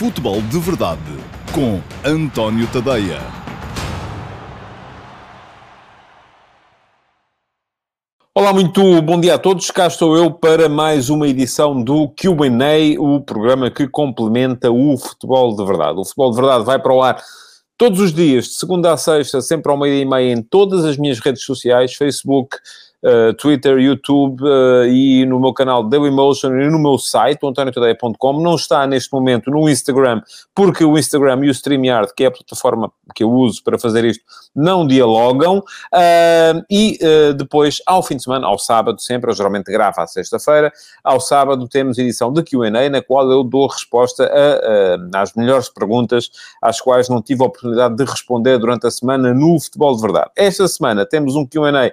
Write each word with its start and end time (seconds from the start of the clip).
Futebol 0.00 0.40
de 0.40 0.58
Verdade 0.58 1.02
com 1.54 1.78
António 2.02 2.66
Tadeia. 2.68 3.20
Olá, 8.34 8.50
muito 8.54 9.02
bom 9.02 9.20
dia 9.20 9.34
a 9.34 9.38
todos. 9.38 9.70
Cá 9.70 9.88
estou 9.88 10.16
eu 10.16 10.30
para 10.30 10.70
mais 10.70 11.10
uma 11.10 11.28
edição 11.28 11.84
do 11.84 12.08
QA, 12.08 12.98
o 12.98 13.20
programa 13.20 13.70
que 13.70 13.86
complementa 13.86 14.70
o 14.70 14.96
Futebol 14.96 15.54
de 15.54 15.66
Verdade. 15.66 15.98
O 15.98 16.04
Futebol 16.06 16.30
de 16.30 16.36
Verdade 16.36 16.64
vai 16.64 16.78
para 16.78 16.94
o 16.94 17.02
ar 17.02 17.22
todos 17.76 18.00
os 18.00 18.14
dias, 18.14 18.46
de 18.46 18.54
segunda 18.54 18.94
a 18.94 18.96
sexta, 18.96 19.42
sempre 19.42 19.70
ao 19.70 19.76
meio-dia 19.76 20.02
e 20.02 20.08
meia, 20.08 20.32
em 20.32 20.40
todas 20.40 20.82
as 20.86 20.96
minhas 20.96 21.18
redes 21.18 21.44
sociais: 21.44 21.92
Facebook, 21.92 22.56
uh, 23.02 23.34
Twitter, 23.34 23.78
YouTube 23.78 24.42
uh, 24.42 24.84
e 24.86 25.24
no 25.26 25.40
meu 25.40 25.52
canal 25.52 25.82
Dailymotion 25.82 26.58
e 26.60 26.70
no 26.70 26.78
meu 26.78 26.98
site, 26.98 27.40
antoniotadeia.com. 27.44 28.40
Não 28.40 28.54
está 28.54 28.86
neste 28.86 29.12
momento 29.12 29.50
no 29.50 29.68
Instagram, 29.68 30.22
porque 30.54 30.84
o 30.84 30.98
Instagram 30.98 31.44
e 31.44 31.48
o 31.48 31.54
StreamYard, 31.54 32.12
que 32.14 32.24
é 32.24 32.26
a 32.26 32.30
plataforma 32.30 32.92
que 33.14 33.22
eu 33.22 33.30
uso 33.30 33.62
para 33.62 33.78
fazer 33.78 34.04
isto, 34.04 34.24
não 34.54 34.86
dialogam. 34.86 35.58
Uh, 35.58 36.64
e 36.70 36.98
depois, 37.36 37.78
ao 37.86 38.02
fim 38.02 38.16
de 38.16 38.22
semana, 38.22 38.46
ao 38.46 38.58
sábado 38.58 39.00
sempre, 39.00 39.30
eu 39.30 39.34
geralmente 39.34 39.70
gravo 39.70 40.00
à 40.00 40.06
sexta-feira, 40.06 40.72
ao 41.02 41.20
sábado 41.20 41.68
temos 41.68 41.98
edição 41.98 42.32
de 42.32 42.42
Q&A, 42.42 42.88
na 42.88 43.02
qual 43.02 43.30
eu 43.30 43.42
dou 43.42 43.66
resposta 43.66 44.24
a, 44.24 45.20
às 45.20 45.34
melhores 45.34 45.68
perguntas 45.68 46.30
às 46.60 46.80
quais 46.80 47.08
não 47.08 47.22
tive 47.22 47.42
a 47.42 47.46
oportunidade 47.46 47.96
de 47.96 48.04
responder 48.04 48.58
durante 48.58 48.86
a 48.86 48.90
semana 48.90 49.32
no 49.32 49.58
Futebol 49.60 49.94
de 49.94 50.02
Verdade. 50.02 50.30
Esta 50.36 50.66
semana 50.68 51.06
temos 51.06 51.36
um 51.36 51.46
Q&A 51.46 51.92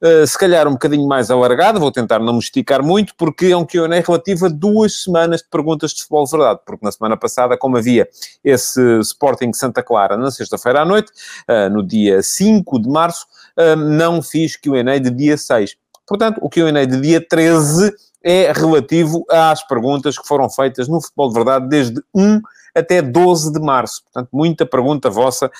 Uh, 0.00 0.24
se 0.24 0.38
calhar 0.38 0.68
um 0.68 0.72
bocadinho 0.72 1.08
mais 1.08 1.28
alargado, 1.28 1.80
vou 1.80 1.90
tentar 1.90 2.20
não 2.20 2.34
me 2.34 2.38
esticar 2.38 2.84
muito, 2.84 3.14
porque 3.16 3.46
é 3.46 3.56
um 3.56 3.64
Q&A 3.64 3.88
relativo 4.00 4.46
a 4.46 4.48
duas 4.48 5.02
semanas 5.02 5.40
de 5.40 5.48
perguntas 5.48 5.90
de 5.90 6.02
futebol 6.02 6.24
de 6.24 6.30
verdade, 6.30 6.60
porque 6.64 6.84
na 6.84 6.92
semana 6.92 7.16
passada, 7.16 7.56
como 7.58 7.76
havia 7.76 8.08
esse 8.44 8.80
Sporting 9.00 9.52
Santa 9.52 9.82
Clara 9.82 10.16
na 10.16 10.30
sexta-feira 10.30 10.82
à 10.82 10.84
noite, 10.84 11.10
uh, 11.48 11.68
no 11.68 11.82
dia 11.82 12.22
5 12.22 12.80
de 12.80 12.88
março, 12.88 13.26
uh, 13.58 13.74
não 13.74 14.22
fiz 14.22 14.56
Q&A 14.56 14.98
de 14.98 15.10
dia 15.10 15.36
6. 15.36 15.76
Portanto, 16.06 16.38
o 16.42 16.48
Q&A 16.48 16.84
de 16.84 17.00
dia 17.00 17.20
13 17.20 17.92
é 18.22 18.52
relativo 18.52 19.24
às 19.30 19.66
perguntas 19.66 20.18
que 20.18 20.26
foram 20.26 20.48
feitas 20.48 20.86
no 20.86 21.00
futebol 21.00 21.28
de 21.28 21.34
verdade 21.34 21.68
desde 21.68 22.02
1 22.14 22.40
até 22.74 23.02
12 23.02 23.52
de 23.52 23.60
março. 23.60 24.02
Portanto, 24.04 24.28
muita 24.32 24.66
pergunta 24.66 25.10
vossa 25.10 25.50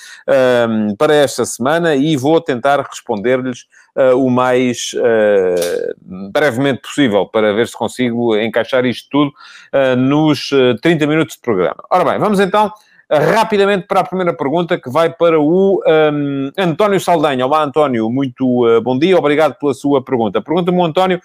um, 0.67 0.95
para 0.95 1.13
esta 1.13 1.45
semana 1.45 1.95
e 1.95 2.15
vou 2.15 2.39
tentar 2.41 2.81
responder-lhes 2.81 3.65
uh, 3.95 4.15
o 4.17 4.29
mais 4.29 4.91
uh, 4.95 6.29
brevemente 6.31 6.81
possível 6.81 7.25
para 7.25 7.53
ver 7.53 7.67
se 7.67 7.77
consigo 7.77 8.35
encaixar 8.37 8.85
isto 8.85 9.09
tudo 9.09 9.31
uh, 9.73 9.95
nos 9.95 10.49
30 10.81 11.07
minutos 11.07 11.35
de 11.35 11.41
programa. 11.41 11.83
Ora 11.89 12.03
bem, 12.03 12.19
vamos 12.19 12.39
então 12.39 12.71
rapidamente 13.11 13.87
para 13.87 14.01
a 14.01 14.03
primeira 14.03 14.31
pergunta 14.35 14.79
que 14.79 14.87
vai 14.87 15.09
para 15.09 15.39
o 15.39 15.81
um, 15.83 16.51
António 16.55 16.99
Saldanha. 16.99 17.43
Olá, 17.43 17.63
António, 17.63 18.07
muito 18.07 18.63
bom 18.83 18.99
dia, 18.99 19.17
obrigado 19.17 19.55
pela 19.55 19.73
sua 19.73 20.03
pergunta. 20.03 20.39
Pergunta-me 20.39 20.79
António 20.83 21.19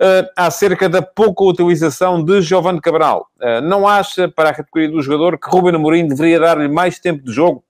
uh, 0.00 0.28
acerca 0.36 0.88
da 0.88 1.02
pouca 1.02 1.44
utilização 1.44 2.22
de 2.22 2.40
Giovanni 2.40 2.80
Cabral. 2.80 3.28
Uh, 3.40 3.60
não 3.60 3.86
acha, 3.86 4.28
para 4.28 4.50
a 4.50 4.54
categoria 4.54 4.90
do 4.90 5.02
jogador, 5.02 5.38
que 5.38 5.48
Ruben 5.48 5.74
Amorim 5.74 6.06
deveria 6.06 6.40
dar-lhe 6.40 6.68
mais 6.68 6.98
tempo 6.98 7.24
de 7.24 7.32
jogo? 7.32 7.62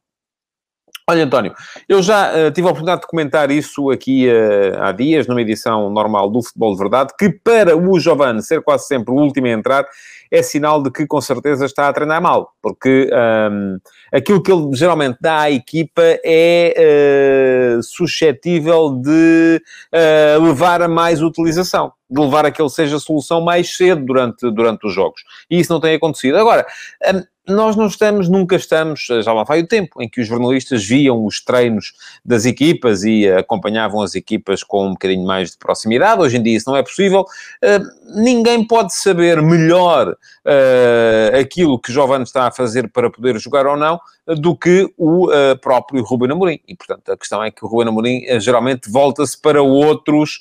Olha, 1.11 1.25
António, 1.25 1.55
eu 1.89 2.03
já 2.03 2.31
uh, 2.33 2.51
tive 2.51 2.67
a 2.67 2.71
oportunidade 2.71 3.01
de 3.01 3.07
comentar 3.07 3.51
isso 3.51 3.91
aqui 3.91 4.29
uh, 4.29 4.83
há 4.83 4.93
dias, 4.93 5.27
numa 5.27 5.41
edição 5.41 5.89
normal 5.89 6.29
do 6.29 6.43
Futebol 6.43 6.75
de 6.75 6.79
Verdade, 6.79 7.15
que 7.19 7.31
para 7.31 7.75
o 7.75 7.99
Giovanni 7.99 8.43
ser 8.43 8.61
quase 8.61 8.87
sempre 8.89 9.15
o 9.15 9.17
último 9.17 9.47
a 9.47 9.51
entrar, 9.51 9.87
é 10.31 10.43
sinal 10.43 10.83
de 10.83 10.91
que 10.91 11.07
com 11.07 11.19
certeza 11.21 11.65
está 11.65 11.89
a 11.89 11.93
treinar 11.95 12.21
mal, 12.21 12.53
porque 12.61 13.09
um, 13.51 13.79
aquilo 14.13 14.43
que 14.43 14.53
ele 14.53 14.69
geralmente 14.75 15.17
dá 15.19 15.41
à 15.41 15.51
equipa 15.51 16.03
é 16.23 17.79
uh, 17.79 17.83
suscetível 17.83 18.91
de 18.91 19.63
uh, 19.95 20.43
levar 20.45 20.83
a 20.83 20.89
mais 20.89 21.23
utilização, 21.23 21.91
de 22.11 22.21
levar 22.21 22.45
a 22.45 22.51
que 22.51 22.61
ele 22.61 22.69
seja 22.69 22.97
a 22.97 23.01
solução 23.01 23.41
mais 23.41 23.75
cedo 23.75 24.05
durante, 24.05 24.51
durante 24.51 24.87
os 24.87 24.93
jogos. 24.93 25.23
E 25.51 25.59
isso 25.59 25.73
não 25.73 25.81
tem 25.81 25.95
acontecido. 25.95 26.37
Agora, 26.37 26.67
um, 27.15 27.23
nós 27.49 27.77
não 27.77 27.87
estamos, 27.87 28.29
nunca 28.29 28.57
estamos, 28.57 29.07
já 29.23 29.33
lá 29.33 29.43
vai 29.43 29.61
o 29.61 29.67
tempo, 29.67 30.03
em 30.03 30.09
que 30.09 30.21
os 30.21 30.27
jornalistas 30.27 30.85
viam 30.85 31.25
os 31.25 31.43
treinos 31.43 31.95
das 32.25 32.45
equipas 32.45 33.05
e 33.05 33.29
acompanhavam 33.29 34.03
as 34.03 34.15
equipas 34.15 34.63
com 34.63 34.87
um 34.87 34.91
bocadinho 34.91 35.27
mais 35.27 35.53
de 35.53 35.59
proximidade. 35.59 36.21
Hoje 36.21 36.37
em 36.37 36.43
dia 36.43 36.57
isso 36.57 36.69
não 36.69 36.77
é 36.77 36.83
possível. 36.83 37.23
Uh, 37.23 38.21
ninguém 38.21 38.67
pode 38.67 38.95
saber 38.95 39.41
melhor 39.41 40.11
uh, 40.11 41.41
aquilo 41.41 41.79
que 41.79 41.93
Giovanni 41.93 42.25
está 42.25 42.47
a 42.47 42.51
fazer 42.51 42.89
para 42.91 43.11
poder 43.11 43.39
jogar 43.39 43.67
ou 43.67 43.77
não 43.77 43.99
do 44.27 44.55
que 44.55 44.93
o 44.99 45.31
uh, 45.31 45.59
próprio 45.59 46.05
Ruben 46.05 46.33
Amorim. 46.33 46.61
E, 46.69 46.77
portanto, 46.77 47.11
a 47.11 47.17
questão 47.17 47.43
é 47.43 47.51
que 47.51 47.65
o 47.65 47.69
Ruben 47.69 47.89
Amorim 47.89 48.41
geralmente 48.41 48.91
volta-se 48.91 49.41
para 49.41 49.63
outros 49.63 50.41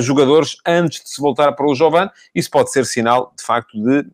jogadores 0.00 0.56
antes 0.66 1.02
de 1.02 1.10
se 1.10 1.20
voltar 1.20 1.52
para 1.52 1.66
o 1.66 1.74
Giovanni. 1.74 2.10
Isso 2.34 2.50
pode 2.50 2.72
ser 2.72 2.86
sinal, 2.86 3.32
de 3.36 3.44
facto, 3.44 3.78
de 3.78 4.06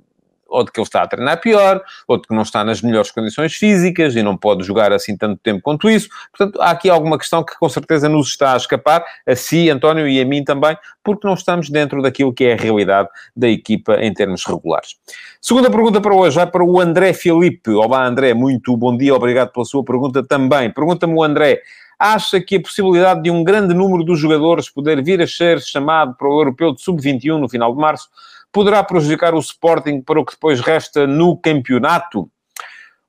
ou 0.48 0.64
de 0.64 0.72
que 0.72 0.80
ele 0.80 0.86
está 0.86 1.02
a 1.02 1.06
treinar 1.06 1.40
pior, 1.40 1.82
ou 2.06 2.16
de 2.16 2.26
que 2.26 2.34
não 2.34 2.42
está 2.42 2.64
nas 2.64 2.80
melhores 2.80 3.10
condições 3.10 3.54
físicas 3.54 4.14
e 4.16 4.22
não 4.22 4.36
pode 4.36 4.64
jogar 4.64 4.92
assim 4.92 5.16
tanto 5.16 5.40
tempo 5.42 5.60
quanto 5.62 5.88
isso. 5.88 6.08
Portanto, 6.36 6.60
há 6.60 6.70
aqui 6.70 6.88
alguma 6.88 7.18
questão 7.18 7.44
que 7.44 7.56
com 7.58 7.68
certeza 7.68 8.08
nos 8.08 8.28
está 8.28 8.54
a 8.54 8.56
escapar, 8.56 9.04
a 9.26 9.34
si, 9.34 9.70
António, 9.70 10.08
e 10.08 10.20
a 10.20 10.24
mim 10.24 10.44
também, 10.44 10.76
porque 11.02 11.26
não 11.26 11.34
estamos 11.34 11.70
dentro 11.70 12.02
daquilo 12.02 12.32
que 12.32 12.44
é 12.44 12.54
a 12.54 12.56
realidade 12.56 13.08
da 13.34 13.48
equipa 13.48 13.96
em 13.96 14.12
termos 14.12 14.44
regulares. 14.44 14.96
Segunda 15.40 15.70
pergunta 15.70 16.00
para 16.00 16.14
hoje 16.14 16.36
vai 16.36 16.46
para 16.46 16.64
o 16.64 16.80
André 16.80 17.12
Filipe. 17.12 17.70
Olá, 17.70 18.06
André, 18.06 18.34
muito 18.34 18.76
bom 18.76 18.96
dia, 18.96 19.14
obrigado 19.14 19.52
pela 19.52 19.64
sua 19.64 19.84
pergunta 19.84 20.22
também. 20.22 20.70
Pergunta-me 20.70 21.14
o 21.14 21.22
André 21.22 21.60
acha 21.98 22.40
que 22.40 22.56
a 22.56 22.60
possibilidade 22.60 23.22
de 23.22 23.30
um 23.30 23.42
grande 23.42 23.72
número 23.72 24.04
dos 24.04 24.18
jogadores 24.18 24.68
poder 24.68 25.02
vir 25.02 25.22
a 25.22 25.26
ser 25.26 25.60
chamado 25.60 26.14
para 26.14 26.28
o 26.28 26.40
Europeu 26.40 26.74
de 26.74 26.82
Sub-21 26.82 27.38
no 27.38 27.48
final 27.48 27.74
de 27.74 27.80
março 27.80 28.08
poderá 28.52 28.82
prejudicar 28.82 29.34
o 29.34 29.38
Sporting 29.38 30.00
para 30.00 30.20
o 30.20 30.24
que 30.24 30.32
depois 30.32 30.60
resta 30.60 31.06
no 31.06 31.36
campeonato? 31.36 32.30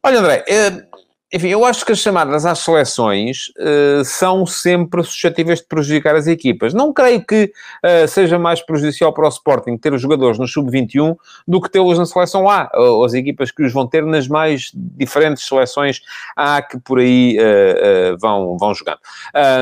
Olha, 0.04 0.20
André, 0.20 0.46
eh, 0.48 0.88
enfim, 1.34 1.50
eu 1.50 1.66
acho 1.66 1.86
que 1.86 1.92
as 1.92 2.00
chamadas 2.00 2.46
às 2.46 2.60
seleções 2.60 3.50
uh, 3.60 4.04
são 4.06 4.46
sempre 4.46 5.04
suscetíveis 5.04 5.60
de 5.60 5.66
prejudicar 5.66 6.16
as 6.16 6.26
equipas. 6.26 6.74
Não 6.74 6.94
creio 6.94 7.22
que 7.26 7.52
uh, 7.84 8.08
seja 8.08 8.40
mais 8.40 8.62
prejudicial 8.62 9.12
para 9.12 9.26
o 9.26 9.28
Sporting 9.28 9.78
ter 9.78 9.94
os 9.94 10.02
jogadores 10.02 10.40
no 10.40 10.48
Sub-21 10.48 11.18
do 11.46 11.62
que 11.62 11.70
tê-los 11.70 12.00
na 12.00 12.06
seleção 12.06 12.50
A, 12.50 12.70
ou 12.74 13.04
as 13.04 13.14
equipas 13.14 13.52
que 13.52 13.62
os 13.62 13.74
vão 13.74 13.86
ter 13.86 14.06
nas 14.06 14.26
mais 14.26 14.72
diferentes 14.74 15.46
seleções 15.46 16.02
A 16.34 16.62
que 16.62 16.80
por 16.80 17.00
aí 17.00 17.38
uh, 17.38 18.18
vão, 18.18 18.58
vão 18.58 18.74
jogando. 18.74 19.00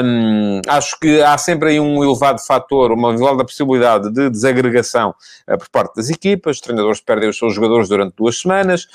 Um, 0.05 0.61
acho 0.67 0.99
que 0.99 1.19
há 1.23 1.35
sempre 1.35 1.69
aí 1.69 1.79
um 1.79 2.03
elevado 2.03 2.45
fator, 2.45 2.91
uma 2.91 3.09
elevada 3.09 3.43
possibilidade 3.43 4.11
de 4.11 4.29
desagregação 4.29 5.15
por 5.47 5.69
parte 5.69 5.95
das 5.95 6.11
equipas. 6.11 6.57
Os 6.57 6.61
treinadores 6.61 7.01
perdem 7.01 7.27
os 7.27 7.37
seus 7.39 7.55
jogadores 7.55 7.89
durante 7.89 8.15
duas 8.15 8.39
semanas, 8.39 8.87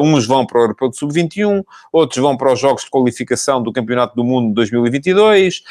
uns 0.00 0.26
vão 0.26 0.46
para 0.46 0.58
o 0.58 0.62
Europeu 0.62 0.88
de 0.88 0.96
Sub-21, 0.96 1.62
outros 1.92 2.05
outros 2.06 2.22
vão 2.22 2.36
para 2.36 2.52
os 2.52 2.60
Jogos 2.60 2.84
de 2.84 2.90
Qualificação 2.90 3.62
do 3.62 3.72
Campeonato 3.72 4.14
do 4.14 4.24
Mundo 4.24 4.48
de 4.48 4.54
2022, 4.54 5.62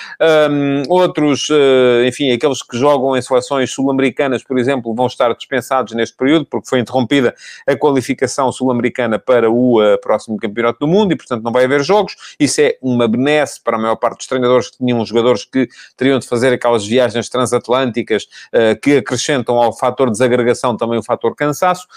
um, 0.52 0.84
outros, 0.90 1.50
uh, 1.50 2.06
enfim, 2.06 2.32
aqueles 2.32 2.62
que 2.62 2.78
jogam 2.78 3.16
em 3.16 3.22
seleções 3.22 3.72
sul-americanas, 3.72 4.44
por 4.44 4.60
exemplo, 4.60 4.94
vão 4.94 5.08
estar 5.08 5.34
dispensados 5.34 5.94
neste 5.94 6.16
período, 6.16 6.46
porque 6.46 6.68
foi 6.68 6.80
interrompida 6.80 7.34
a 7.66 7.76
qualificação 7.76 8.52
sul-americana 8.52 9.18
para 9.18 9.50
o 9.50 9.82
uh, 9.82 10.00
próximo 10.02 10.38
Campeonato 10.38 10.80
do 10.80 10.88
Mundo 10.88 11.14
e, 11.14 11.16
portanto, 11.16 11.42
não 11.44 11.52
vai 11.52 11.64
haver 11.64 11.84
jogos. 11.84 12.16
Isso 12.40 12.62
é 12.62 12.78
uma 12.82 13.08
benesse 13.08 13.62
para 13.62 13.78
a 13.78 13.80
maior 13.80 13.96
parte 13.96 14.18
dos 14.18 14.28
treinadores 14.28 14.70
que 14.70 14.78
tinham 14.78 15.04
jogadores 15.06 15.46
que 15.46 15.68
teriam 15.96 16.20
de 16.20 16.28
fazer 16.28 16.54
aquelas 16.54 16.86
viagens 16.86 17.30
transatlânticas 17.30 18.24
uh, 18.24 18.80
que 18.82 18.98
acrescentam 18.98 19.56
ao 19.56 19.72
fator 19.72 20.12
desagregação 20.12 20.76
também 20.76 21.00
o 21.00 21.04
fator 21.04 21.36
cansaço. 21.36 21.88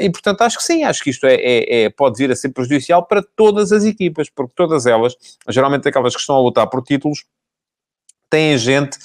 e, 0.00 0.10
portanto, 0.10 0.42
acho 0.42 0.58
que 0.58 0.62
sim, 0.62 0.84
acho 0.84 1.02
que 1.02 1.10
isto 1.10 1.26
é, 1.26 1.34
é, 1.34 1.82
é, 1.82 1.90
pode 1.90 2.18
vir 2.18 2.30
a 2.30 2.36
ser 2.36 2.50
prejudicial 2.50 3.04
para 3.04 3.22
todas 3.22 3.72
as 3.72 3.84
equipas, 3.88 4.28
porque 4.30 4.54
todas 4.54 4.86
elas, 4.86 5.16
geralmente 5.48 5.88
aquelas 5.88 6.14
que 6.14 6.20
estão 6.20 6.36
a 6.36 6.40
lutar 6.40 6.68
por 6.68 6.82
títulos, 6.82 7.24
têm 8.30 8.58
gente 8.58 8.96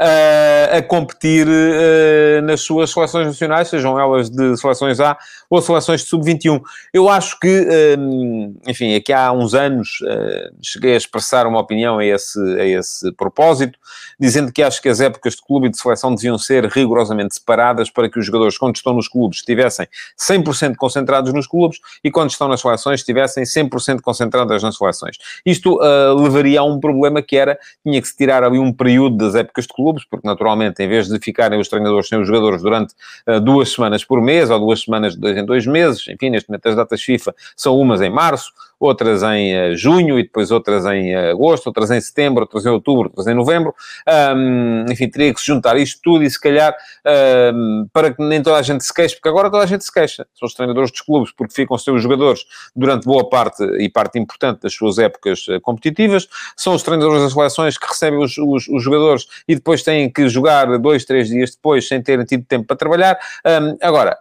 uh, 0.00 0.78
a 0.78 0.82
competir 0.82 1.46
uh, 1.46 2.42
nas 2.42 2.60
suas 2.62 2.90
seleções 2.90 3.26
nacionais, 3.26 3.68
sejam 3.68 3.98
elas 3.98 4.28
de 4.28 4.56
seleções 4.56 4.98
A 5.00 5.16
ou 5.48 5.60
seleções 5.62 6.02
de 6.02 6.08
sub-21. 6.08 6.60
Eu 6.92 7.08
acho 7.08 7.38
que, 7.38 7.66
um, 7.98 8.56
enfim, 8.66 8.94
aqui 8.94 9.12
há 9.12 9.30
uns 9.32 9.54
anos 9.54 10.00
uh, 10.02 10.54
cheguei 10.62 10.94
a 10.94 10.96
expressar 10.96 11.46
uma 11.46 11.60
opinião 11.60 11.98
a 11.98 12.04
esse, 12.04 12.40
a 12.58 12.64
esse 12.64 13.12
propósito, 13.12 13.78
dizendo 14.18 14.52
que 14.52 14.62
acho 14.62 14.82
que 14.82 14.88
as 14.88 15.00
épocas 15.00 15.34
de 15.34 15.42
clube 15.42 15.68
e 15.68 15.70
de 15.70 15.78
seleção 15.78 16.14
deviam 16.14 16.38
ser 16.38 16.64
rigorosamente 16.66 17.34
separadas 17.34 17.90
para 17.90 18.10
que 18.10 18.18
os 18.18 18.26
jogadores, 18.26 18.58
quando 18.58 18.76
estão 18.76 18.94
nos 18.94 19.08
clubes, 19.08 19.38
estivessem 19.38 19.86
100% 20.18 20.74
concentrados 20.76 21.32
nos 21.32 21.46
clubes 21.46 21.78
e 22.02 22.10
quando 22.10 22.30
estão 22.30 22.48
nas 22.48 22.60
seleções, 22.60 23.00
estivessem 23.00 23.44
100% 23.44 24.00
concentradas 24.00 24.62
nas 24.62 24.76
seleções. 24.76 25.16
Isto 25.44 25.78
levaria 26.18 26.60
a 26.60 26.64
um 26.64 26.80
problema 26.80 27.22
que 27.22 27.36
era, 27.36 27.58
tinha 27.84 28.00
que 28.00 28.08
se 28.08 28.16
tirar 28.16 28.42
ali 28.42 28.58
um 28.58 28.71
período 28.72 29.16
das 29.16 29.34
épocas 29.34 29.66
de 29.66 29.72
clubes, 29.72 30.04
porque 30.04 30.26
naturalmente, 30.26 30.82
em 30.82 30.88
vez 30.88 31.08
de 31.08 31.18
ficarem 31.18 31.58
os 31.58 31.68
treinadores 31.68 32.08
sem 32.08 32.20
os 32.20 32.26
jogadores 32.26 32.62
durante 32.62 32.94
uh, 33.28 33.40
duas 33.40 33.72
semanas 33.72 34.04
por 34.04 34.20
mês, 34.20 34.50
ou 34.50 34.58
duas 34.58 34.80
semanas 34.82 35.14
de 35.14 35.20
dois 35.20 35.36
em 35.36 35.44
dois 35.44 35.66
meses, 35.66 36.06
enfim, 36.08 36.30
neste 36.30 36.48
momento 36.48 36.68
as 36.68 36.76
datas 36.76 37.02
FIFA 37.02 37.34
são 37.56 37.78
umas 37.78 38.00
em 38.00 38.10
março, 38.10 38.52
outras 38.82 39.22
em 39.22 39.54
uh, 39.54 39.76
junho 39.76 40.18
e 40.18 40.24
depois 40.24 40.50
outras 40.50 40.84
em 40.86 41.14
agosto, 41.14 41.68
outras 41.68 41.90
em 41.90 42.00
setembro, 42.00 42.42
outras 42.42 42.66
em 42.66 42.68
outubro, 42.68 43.04
outras 43.04 43.26
em 43.28 43.34
novembro. 43.34 43.74
Um, 44.36 44.84
enfim, 44.90 45.08
teria 45.08 45.32
que 45.32 45.40
se 45.40 45.46
juntar 45.46 45.76
isto 45.76 46.00
tudo 46.02 46.24
e 46.24 46.30
se 46.30 46.40
calhar 46.40 46.74
um, 47.54 47.86
para 47.92 48.12
que 48.12 48.22
nem 48.22 48.42
toda 48.42 48.56
a 48.56 48.62
gente 48.62 48.84
se 48.84 48.92
queixe, 48.92 49.14
porque 49.14 49.28
agora 49.28 49.50
toda 49.50 49.62
a 49.62 49.66
gente 49.66 49.84
se 49.84 49.92
queixa. 49.92 50.26
São 50.34 50.46
os 50.46 50.54
treinadores 50.54 50.90
dos 50.90 51.00
clubes 51.00 51.32
porque 51.32 51.54
ficam 51.54 51.78
sem 51.78 51.94
os 51.94 52.02
jogadores 52.02 52.44
durante 52.74 53.04
boa 53.04 53.28
parte 53.28 53.62
e 53.78 53.88
parte 53.88 54.18
importante 54.18 54.62
das 54.62 54.74
suas 54.74 54.98
épocas 54.98 55.46
uh, 55.46 55.60
competitivas. 55.60 56.26
São 56.56 56.74
os 56.74 56.82
treinadores 56.82 57.22
das 57.22 57.32
seleções 57.32 57.78
que 57.78 57.86
recebem 57.86 58.18
os, 58.18 58.36
os, 58.36 58.61
os, 58.68 58.82
jogadores 58.82 59.26
e 59.46 59.54
depois 59.54 59.82
têm 59.82 60.10
que 60.10 60.28
jogar 60.28 60.78
dois, 60.78 61.04
três 61.04 61.28
dias 61.28 61.52
depois 61.52 61.86
sem 61.86 62.02
terem 62.02 62.24
tido 62.24 62.44
tempo 62.44 62.66
para 62.66 62.76
trabalhar. 62.76 63.18
Um, 63.44 63.76
agora, 63.80 64.18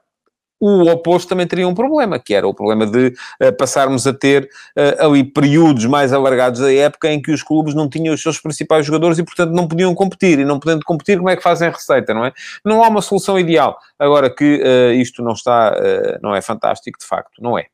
o 0.62 0.88
oposto 0.92 1.30
também 1.30 1.48
teria 1.48 1.68
um 1.68 1.74
problema, 1.74 2.20
que 2.20 2.36
era 2.36 2.48
o 2.48 2.54
problema 2.54 2.86
de 2.86 3.08
uh, 3.42 3.52
passarmos 3.58 4.06
a 4.06 4.14
ter 4.14 4.48
uh, 4.78 5.06
ali 5.06 5.24
períodos 5.24 5.86
mais 5.86 6.14
alargados 6.14 6.62
da 6.62 6.72
época 6.72 7.12
em 7.12 7.20
que 7.20 7.32
os 7.32 7.42
clubes 7.42 7.74
não 7.74 7.90
tinham 7.90 8.14
os 8.14 8.22
seus 8.22 8.40
principais 8.40 8.86
jogadores 8.86 9.18
e, 9.18 9.24
portanto, 9.24 9.52
não 9.52 9.68
podiam 9.68 9.94
competir. 9.96 10.38
E 10.38 10.46
não 10.46 10.60
podendo 10.60 10.86
competir, 10.86 11.18
como 11.18 11.30
é 11.30 11.36
que 11.36 11.42
fazem 11.42 11.72
receita, 11.72 12.14
não 12.14 12.24
é? 12.24 12.32
Não 12.64 12.84
há 12.84 12.88
uma 12.88 13.02
solução 13.02 13.40
ideal. 13.40 13.76
Agora 13.98 14.30
que 14.30 14.62
uh, 14.62 14.94
isto 14.94 15.24
não 15.24 15.34
está, 15.34 15.76
não 16.22 16.36
é 16.36 16.42
fantástico, 16.42 17.00
de 17.00 17.08
facto, 17.08 17.42
não 17.42 17.58
é. 17.58 17.66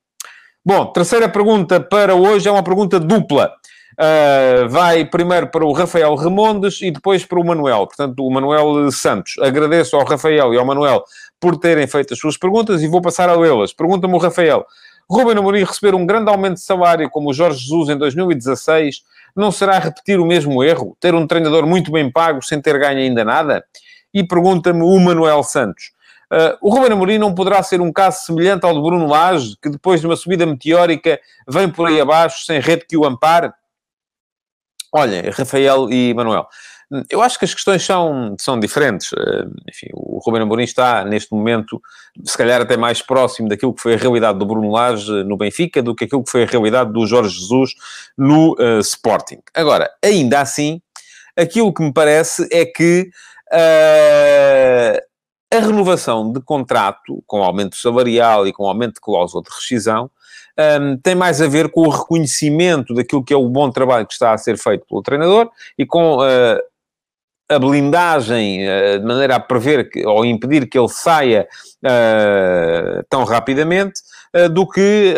Bom, 0.65 0.85
terceira 0.87 1.27
pergunta 1.27 1.79
para 1.79 2.15
hoje 2.15 2.47
é 2.47 2.51
uma 2.51 2.63
pergunta 2.63 2.99
dupla. 2.99 3.53
Uh, 3.99 4.69
vai 4.69 5.05
primeiro 5.05 5.47
para 5.47 5.65
o 5.65 5.71
Rafael 5.71 6.13
Remondes 6.13 6.81
e 6.83 6.91
depois 6.91 7.25
para 7.25 7.39
o 7.39 7.43
Manuel. 7.43 7.87
Portanto, 7.87 8.23
o 8.23 8.31
Manuel 8.31 8.91
Santos. 8.91 9.35
Agradeço 9.39 9.95
ao 9.95 10.05
Rafael 10.05 10.53
e 10.53 10.57
ao 10.57 10.65
Manuel 10.65 11.03
por 11.39 11.57
terem 11.57 11.87
feito 11.87 12.13
as 12.13 12.19
suas 12.19 12.37
perguntas 12.37 12.83
e 12.83 12.87
vou 12.87 13.01
passar 13.01 13.27
a 13.27 13.35
lê-las. 13.35 13.73
Pergunta-me 13.73 14.13
o 14.13 14.19
Rafael. 14.19 14.65
Ruben 15.09 15.37
Amorim 15.37 15.63
receber 15.63 15.95
um 15.95 16.05
grande 16.05 16.29
aumento 16.29 16.55
de 16.55 16.61
salário 16.61 17.09
como 17.09 17.29
o 17.29 17.33
Jorge 17.33 17.59
Jesus 17.59 17.89
em 17.89 17.97
2016 17.97 19.03
não 19.35 19.51
será 19.51 19.79
repetir 19.79 20.19
o 20.19 20.25
mesmo 20.25 20.63
erro? 20.63 20.97
Ter 20.99 21.15
um 21.15 21.25
treinador 21.25 21.65
muito 21.65 21.91
bem 21.91 22.11
pago 22.11 22.43
sem 22.43 22.61
ter 22.61 22.77
ganho 22.77 22.99
ainda 22.99 23.23
nada? 23.23 23.63
E 24.13 24.23
pergunta-me 24.23 24.81
o 24.81 24.99
Manuel 24.99 25.43
Santos. 25.43 25.91
Uh, 26.31 26.57
o 26.61 26.69
Ruben 26.69 26.91
Amorim 26.91 27.17
não 27.17 27.33
poderá 27.33 27.63
ser 27.63 27.79
um 27.79 27.91
caso 27.91 28.25
semelhante 28.25 28.65
ao 28.65 28.73
de 28.73 28.81
Bruno 28.81 29.07
Lage, 29.07 29.55
que 29.61 29.69
depois 29.69 30.01
de 30.01 30.07
uma 30.07 30.15
subida 30.15 30.45
meteórica 30.45 31.19
vem 31.47 31.69
por 31.69 31.87
aí 31.87 32.01
abaixo 32.01 32.45
sem 32.45 32.59
rede 32.59 32.85
que 32.87 32.97
o 32.97 33.05
ampare? 33.05 33.51
Olhem, 34.93 35.29
Rafael 35.29 35.89
e 35.91 36.13
Manuel, 36.13 36.47
eu 37.09 37.21
acho 37.21 37.37
que 37.37 37.45
as 37.45 37.53
questões 37.53 37.83
são, 37.83 38.35
são 38.39 38.59
diferentes. 38.59 39.09
Eh, 39.13 39.45
enfim, 39.69 39.87
o 39.93 40.19
Ruben 40.19 40.41
Amorim 40.41 40.63
está, 40.63 41.03
neste 41.03 41.33
momento, 41.33 41.81
se 42.23 42.37
calhar 42.37 42.61
até 42.61 42.77
mais 42.77 43.01
próximo 43.01 43.49
daquilo 43.49 43.73
que 43.73 43.81
foi 43.81 43.95
a 43.95 43.97
realidade 43.97 44.39
do 44.39 44.45
Bruno 44.45 44.71
Lage 44.71 45.11
no 45.25 45.35
Benfica 45.35 45.83
do 45.83 45.93
que 45.93 46.05
aquilo 46.05 46.23
que 46.23 46.31
foi 46.31 46.43
a 46.43 46.47
realidade 46.47 46.93
do 46.93 47.05
Jorge 47.05 47.37
Jesus 47.37 47.71
no 48.17 48.53
uh, 48.53 48.79
Sporting. 48.79 49.39
Agora, 49.53 49.89
ainda 50.03 50.39
assim, 50.39 50.81
aquilo 51.35 51.73
que 51.73 51.83
me 51.83 51.91
parece 51.91 52.47
é 52.51 52.65
que 52.65 53.09
uh, 53.51 54.97
a 55.53 55.59
renovação 55.59 56.31
de 56.31 56.39
contrato, 56.39 57.21
com 57.27 57.43
aumento 57.43 57.75
salarial 57.75 58.47
e 58.47 58.53
com 58.53 58.65
aumento 58.65 58.95
de 58.95 59.01
cláusula 59.01 59.43
de 59.43 59.53
rescisão, 59.53 60.09
um, 60.57 60.97
tem 60.97 61.15
mais 61.15 61.41
a 61.41 61.47
ver 61.47 61.69
com 61.69 61.81
o 61.81 61.89
reconhecimento 61.89 62.93
daquilo 62.93 63.23
que 63.23 63.33
é 63.33 63.37
o 63.37 63.47
bom 63.47 63.69
trabalho 63.69 64.07
que 64.07 64.13
está 64.13 64.33
a 64.33 64.37
ser 64.37 64.57
feito 64.57 64.85
pelo 64.87 65.03
treinador 65.03 65.49
e 65.77 65.85
com 65.85 66.17
uh, 66.17 66.59
a 67.49 67.59
blindagem 67.59 68.67
uh, 68.67 68.99
de 68.99 69.05
maneira 69.05 69.35
a 69.35 69.39
prever 69.39 69.89
que, 69.89 70.05
ou 70.05 70.25
impedir 70.25 70.67
que 70.67 70.77
ele 70.77 70.89
saia 70.89 71.47
uh, 71.85 73.05
tão 73.09 73.23
rapidamente 73.23 74.01
do 74.51 74.67
que 74.67 75.15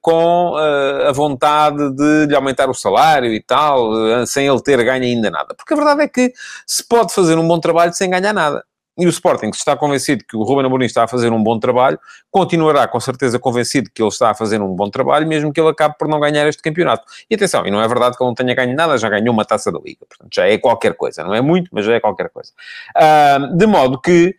com 0.00 0.54
a 0.54 1.10
vontade 1.10 1.90
de 1.96 2.26
lhe 2.26 2.36
aumentar 2.36 2.68
o 2.68 2.74
salário 2.74 3.32
e 3.32 3.42
tal, 3.42 4.24
sem 4.26 4.46
ele 4.46 4.62
ter 4.62 4.84
ganho 4.84 5.02
ainda 5.02 5.30
nada. 5.30 5.54
Porque 5.56 5.72
a 5.72 5.76
verdade 5.76 6.02
é 6.02 6.06
que 6.06 6.32
se 6.64 6.86
pode 6.86 7.12
fazer 7.12 7.36
um 7.38 7.48
bom 7.48 7.58
trabalho 7.58 7.92
sem 7.92 8.10
ganhar 8.10 8.32
nada. 8.32 8.62
E 8.98 9.06
o 9.06 9.08
Sporting, 9.08 9.50
se 9.52 9.60
está 9.60 9.74
convencido 9.74 10.22
que 10.28 10.36
o 10.36 10.42
Ruben 10.42 10.66
Amorim 10.66 10.84
está 10.84 11.04
a 11.04 11.08
fazer 11.08 11.32
um 11.32 11.42
bom 11.42 11.58
trabalho, 11.58 11.98
continuará 12.30 12.86
com 12.86 13.00
certeza 13.00 13.38
convencido 13.38 13.90
que 13.92 14.02
ele 14.02 14.08
está 14.08 14.30
a 14.30 14.34
fazer 14.34 14.60
um 14.60 14.68
bom 14.68 14.90
trabalho, 14.90 15.26
mesmo 15.26 15.50
que 15.50 15.58
ele 15.58 15.70
acabe 15.70 15.96
por 15.98 16.06
não 16.06 16.20
ganhar 16.20 16.46
este 16.46 16.62
campeonato. 16.62 17.04
E 17.30 17.34
atenção, 17.34 17.66
e 17.66 17.70
não 17.70 17.80
é 17.80 17.88
verdade 17.88 18.16
que 18.16 18.22
ele 18.22 18.28
não 18.28 18.34
tenha 18.34 18.54
ganho 18.54 18.76
nada, 18.76 18.98
já 18.98 19.08
ganhou 19.08 19.32
uma 19.32 19.46
taça 19.46 19.72
da 19.72 19.78
Liga. 19.78 20.04
Portanto, 20.06 20.28
já 20.34 20.46
é 20.46 20.58
qualquer 20.58 20.94
coisa. 20.94 21.24
Não 21.24 21.34
é 21.34 21.40
muito, 21.40 21.70
mas 21.72 21.86
já 21.86 21.94
é 21.94 22.00
qualquer 22.00 22.28
coisa. 22.28 22.52
Uh, 22.94 23.56
de 23.56 23.66
modo 23.66 23.98
que, 23.98 24.36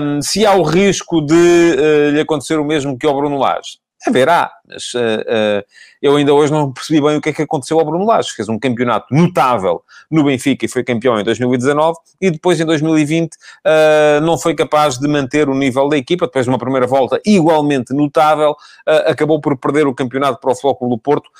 um, 0.00 0.22
se 0.22 0.46
há 0.46 0.54
o 0.54 0.62
risco 0.62 1.20
de 1.20 1.34
uh, 1.34 2.10
lhe 2.10 2.20
acontecer 2.20 2.58
o 2.58 2.64
mesmo 2.64 2.98
que 2.98 3.06
ao 3.06 3.14
Bruno 3.14 3.36
Lage, 3.36 3.78
Haverá, 4.06 4.52
mas 4.68 4.92
uh, 4.92 4.98
uh, 4.98 5.64
eu 6.02 6.16
ainda 6.16 6.34
hoje 6.34 6.52
não 6.52 6.70
percebi 6.70 7.00
bem 7.00 7.16
o 7.16 7.20
que 7.20 7.30
é 7.30 7.32
que 7.32 7.40
aconteceu 7.40 7.78
ao 7.78 7.86
Bruno 7.86 8.04
Lage. 8.04 8.32
Fez 8.32 8.48
um 8.50 8.58
campeonato 8.58 9.06
notável 9.10 9.82
no 10.10 10.24
Benfica 10.24 10.66
e 10.66 10.68
foi 10.68 10.84
campeão 10.84 11.18
em 11.18 11.24
2019 11.24 11.98
e 12.20 12.30
depois 12.30 12.60
em 12.60 12.66
2020 12.66 13.32
uh, 13.32 13.38
eh, 13.64 14.20
não 14.20 14.38
foi 14.38 14.54
capaz 14.54 14.98
de 14.98 15.08
manter 15.08 15.48
o 15.48 15.54
nível 15.54 15.88
da 15.88 15.96
equipa. 15.96 16.26
Depois 16.26 16.44
de 16.44 16.50
uma 16.50 16.58
primeira 16.58 16.86
volta 16.86 17.18
igualmente 17.24 17.94
notável, 17.94 18.54
acabou 19.06 19.40
por 19.40 19.56
perder 19.56 19.86
o 19.86 19.94
campeonato 19.94 20.38
para 20.38 20.52
o 20.52 20.54
Flóculo 20.54 20.90
do 20.90 20.98
Porto. 20.98 21.30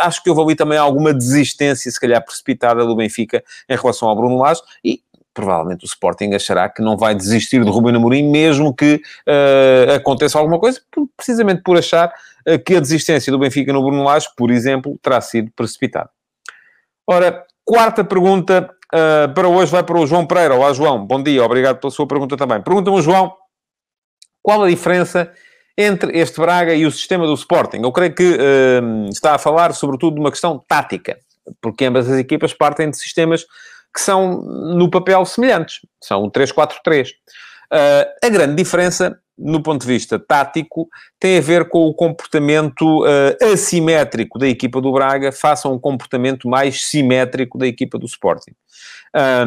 acho 0.00 0.22
que 0.22 0.30
houve 0.30 0.42
ali 0.42 0.56
também 0.56 0.78
alguma 0.78 1.12
desistência, 1.12 1.90
se 1.90 2.00
calhar 2.00 2.24
precipitada, 2.24 2.84
do 2.84 2.96
Benfica 2.96 3.44
em 3.68 3.76
relação 3.76 4.08
ao 4.08 4.16
Bruno 4.16 4.38
Lage 4.38 4.62
e 4.82 5.02
provavelmente 5.34 5.84
o 5.84 5.86
Sporting 5.86 6.32
achará 6.32 6.68
que 6.68 6.80
não 6.80 6.96
vai 6.96 7.14
desistir 7.14 7.62
de 7.62 7.70
Ruben 7.70 7.96
Amorim, 7.96 8.30
mesmo 8.30 8.74
que 8.74 9.02
uh, 9.28 9.92
aconteça 9.96 10.38
alguma 10.38 10.58
coisa, 10.58 10.80
precisamente 11.16 11.62
por 11.62 11.76
achar 11.76 12.08
uh, 12.48 12.58
que 12.64 12.76
a 12.76 12.80
desistência 12.80 13.32
do 13.32 13.38
Benfica 13.38 13.72
no 13.72 13.82
Bruno 13.82 14.04
Lage, 14.04 14.28
por 14.36 14.50
exemplo, 14.50 14.96
terá 15.02 15.20
sido 15.20 15.50
precipitada. 15.54 16.08
Ora, 17.06 17.44
quarta 17.64 18.04
pergunta 18.04 18.70
uh, 18.94 19.34
para 19.34 19.48
hoje 19.48 19.72
vai 19.72 19.82
para 19.82 19.98
o 19.98 20.06
João 20.06 20.24
Pereira. 20.24 20.54
Olá, 20.54 20.72
João. 20.72 21.04
Bom 21.04 21.22
dia. 21.22 21.44
Obrigado 21.44 21.80
pela 21.80 21.90
sua 21.90 22.06
pergunta 22.06 22.36
também. 22.36 22.62
Pergunta-me, 22.62 23.02
João, 23.02 23.34
qual 24.40 24.62
a 24.62 24.68
diferença 24.68 25.30
entre 25.76 26.16
este 26.16 26.40
Braga 26.40 26.72
e 26.72 26.86
o 26.86 26.90
sistema 26.90 27.26
do 27.26 27.34
Sporting? 27.34 27.80
Eu 27.82 27.90
creio 27.90 28.14
que 28.14 28.38
está 29.10 29.34
a 29.34 29.38
falar, 29.38 29.74
sobretudo, 29.74 30.14
de 30.14 30.20
uma 30.20 30.30
questão 30.30 30.62
tática, 30.68 31.18
porque 31.60 31.84
ambas 31.84 32.08
as 32.08 32.18
equipas 32.18 32.54
partem 32.54 32.88
de 32.88 32.96
sistemas 32.96 33.44
que 33.94 34.00
são, 34.00 34.42
no 34.42 34.90
papel, 34.90 35.24
semelhantes. 35.24 35.80
São 36.02 36.24
o 36.24 36.30
3-4-3. 36.30 37.10
Uh, 37.10 37.12
ah, 37.70 38.06
a 38.22 38.28
grande 38.28 38.56
diferença, 38.56 39.16
no 39.38 39.62
ponto 39.62 39.82
de 39.82 39.86
vista 39.86 40.18
tático, 40.18 40.88
tem 41.20 41.38
a 41.38 41.40
ver 41.40 41.68
com 41.68 41.86
o 41.86 41.94
comportamento 41.94 43.04
uh, 43.04 43.52
assimétrico 43.52 44.38
da 44.38 44.48
equipa 44.48 44.80
do 44.80 44.92
Braga 44.92 45.30
face 45.30 45.66
a 45.66 45.70
um 45.70 45.78
comportamento 45.78 46.48
mais 46.48 46.86
simétrico 46.86 47.56
da 47.56 47.66
equipa 47.66 47.98
do 47.98 48.06
Sporting. 48.06 48.52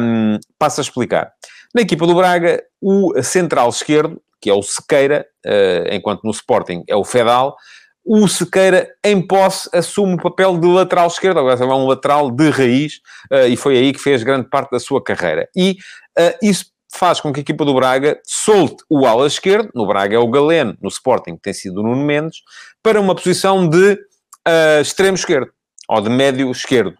Um, 0.00 0.38
passo 0.58 0.80
a 0.80 0.82
explicar. 0.82 1.32
Na 1.74 1.82
equipa 1.82 2.06
do 2.06 2.14
Braga, 2.14 2.62
o 2.80 3.22
central 3.22 3.68
esquerdo, 3.68 4.20
que 4.40 4.48
é 4.48 4.54
o 4.54 4.62
Sequeira, 4.62 5.26
uh, 5.44 5.94
enquanto 5.94 6.24
no 6.24 6.30
Sporting 6.30 6.84
é 6.88 6.96
o 6.96 7.04
Fedal, 7.04 7.54
o 8.08 8.26
Sequeira, 8.26 8.88
em 9.04 9.20
posse, 9.20 9.68
assume 9.70 10.14
o 10.14 10.22
papel 10.22 10.56
de 10.56 10.66
lateral 10.66 11.08
esquerdo. 11.08 11.40
Agora 11.40 11.62
é 11.62 11.66
um 11.66 11.86
lateral 11.86 12.30
de 12.30 12.48
raiz 12.48 12.94
uh, 13.30 13.46
e 13.46 13.54
foi 13.54 13.76
aí 13.76 13.92
que 13.92 14.00
fez 14.00 14.22
grande 14.22 14.48
parte 14.48 14.70
da 14.70 14.80
sua 14.80 15.04
carreira. 15.04 15.46
E 15.54 15.76
uh, 16.18 16.38
isso 16.42 16.72
faz 16.90 17.20
com 17.20 17.30
que 17.30 17.40
a 17.40 17.42
equipa 17.42 17.66
do 17.66 17.74
Braga 17.74 18.18
solte 18.24 18.82
o 18.88 19.04
ala 19.04 19.26
esquerdo, 19.26 19.68
no 19.74 19.86
Braga 19.86 20.16
é 20.16 20.18
o 20.18 20.30
Galeno, 20.30 20.74
no 20.80 20.88
Sporting 20.88 21.36
tem 21.36 21.52
sido 21.52 21.80
o 21.80 21.82
Nuno 21.82 22.02
Mendes, 22.02 22.38
para 22.82 22.98
uma 22.98 23.14
posição 23.14 23.68
de 23.68 23.92
uh, 23.92 24.80
extremo 24.80 25.14
esquerdo, 25.14 25.50
ou 25.86 26.00
de 26.00 26.08
médio 26.08 26.50
esquerdo. 26.50 26.96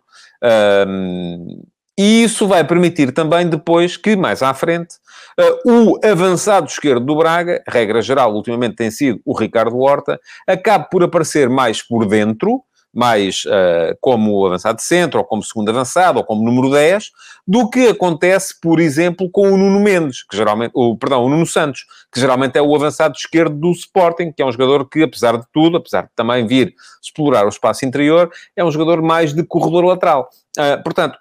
E 1.98 2.22
isso 2.22 2.46
vai 2.46 2.62
permitir 2.62 3.10
também 3.10 3.48
depois 3.48 3.96
que, 3.96 4.14
mais 4.14 4.40
à 4.40 4.54
frente, 4.54 4.94
uh, 5.36 5.90
o 5.90 5.98
avançado 6.06 6.68
esquerdo 6.68 7.04
do 7.04 7.16
Braga, 7.16 7.60
regra 7.66 8.00
geral, 8.00 8.32
ultimamente 8.32 8.76
tem 8.76 8.88
sido 8.88 9.20
o 9.24 9.36
Ricardo 9.36 9.76
Horta, 9.76 10.20
acabe 10.46 10.88
por 10.92 11.02
aparecer 11.02 11.50
mais 11.50 11.82
por 11.82 12.06
dentro, 12.06 12.62
mais 12.94 13.44
uh, 13.46 13.98
como 14.00 14.46
avançado 14.46 14.80
centro, 14.80 15.18
ou 15.18 15.24
como 15.24 15.42
segundo 15.42 15.70
avançado, 15.70 16.18
ou 16.18 16.24
como 16.24 16.44
número 16.44 16.70
10, 16.70 17.10
do 17.44 17.68
que 17.68 17.88
acontece, 17.88 18.54
por 18.60 18.78
exemplo, 18.78 19.28
com 19.28 19.52
o 19.52 19.56
Nuno 19.56 19.80
Mendes, 19.80 20.22
que 20.22 20.36
geralmente, 20.36 20.70
o, 20.74 20.96
perdão, 20.96 21.24
o 21.24 21.28
Nuno 21.28 21.46
Santos, 21.46 21.84
que 22.12 22.20
geralmente 22.20 22.56
é 22.56 22.62
o 22.62 22.74
avançado 22.76 23.16
esquerdo 23.16 23.56
do 23.56 23.72
Sporting, 23.72 24.30
que 24.30 24.40
é 24.40 24.46
um 24.46 24.52
jogador 24.52 24.88
que, 24.88 25.02
apesar 25.02 25.36
de 25.36 25.44
tudo, 25.52 25.78
apesar 25.78 26.02
de 26.02 26.10
também 26.14 26.46
vir 26.46 26.74
explorar 27.02 27.44
o 27.44 27.48
espaço 27.48 27.84
interior, 27.84 28.30
é 28.54 28.64
um 28.64 28.70
jogador 28.70 29.02
mais 29.02 29.34
de 29.34 29.42
corredor 29.42 29.84
lateral. 29.84 30.28
Uh, 30.56 30.80
portanto, 30.84 31.18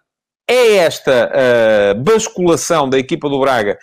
é 0.49 0.77
esta 0.77 1.29
uh, 1.29 2.01
basculação 2.01 2.89
da 2.89 2.97
equipa 2.97 3.27
do 3.27 3.39
Braga 3.39 3.77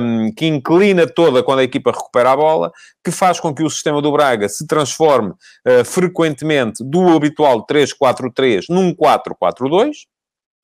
um, 0.00 0.32
que 0.32 0.46
inclina 0.46 1.06
toda 1.06 1.42
quando 1.42 1.58
a 1.58 1.64
equipa 1.64 1.90
recupera 1.90 2.32
a 2.32 2.36
bola, 2.36 2.72
que 3.04 3.10
faz 3.10 3.38
com 3.38 3.54
que 3.54 3.62
o 3.62 3.68
sistema 3.68 4.00
do 4.00 4.10
Braga 4.10 4.48
se 4.48 4.66
transforme 4.66 5.30
uh, 5.30 5.84
frequentemente 5.84 6.82
do 6.82 7.14
habitual 7.14 7.66
3-4-3 7.66 8.64
num 8.70 8.94
4-4-2. 8.94 9.92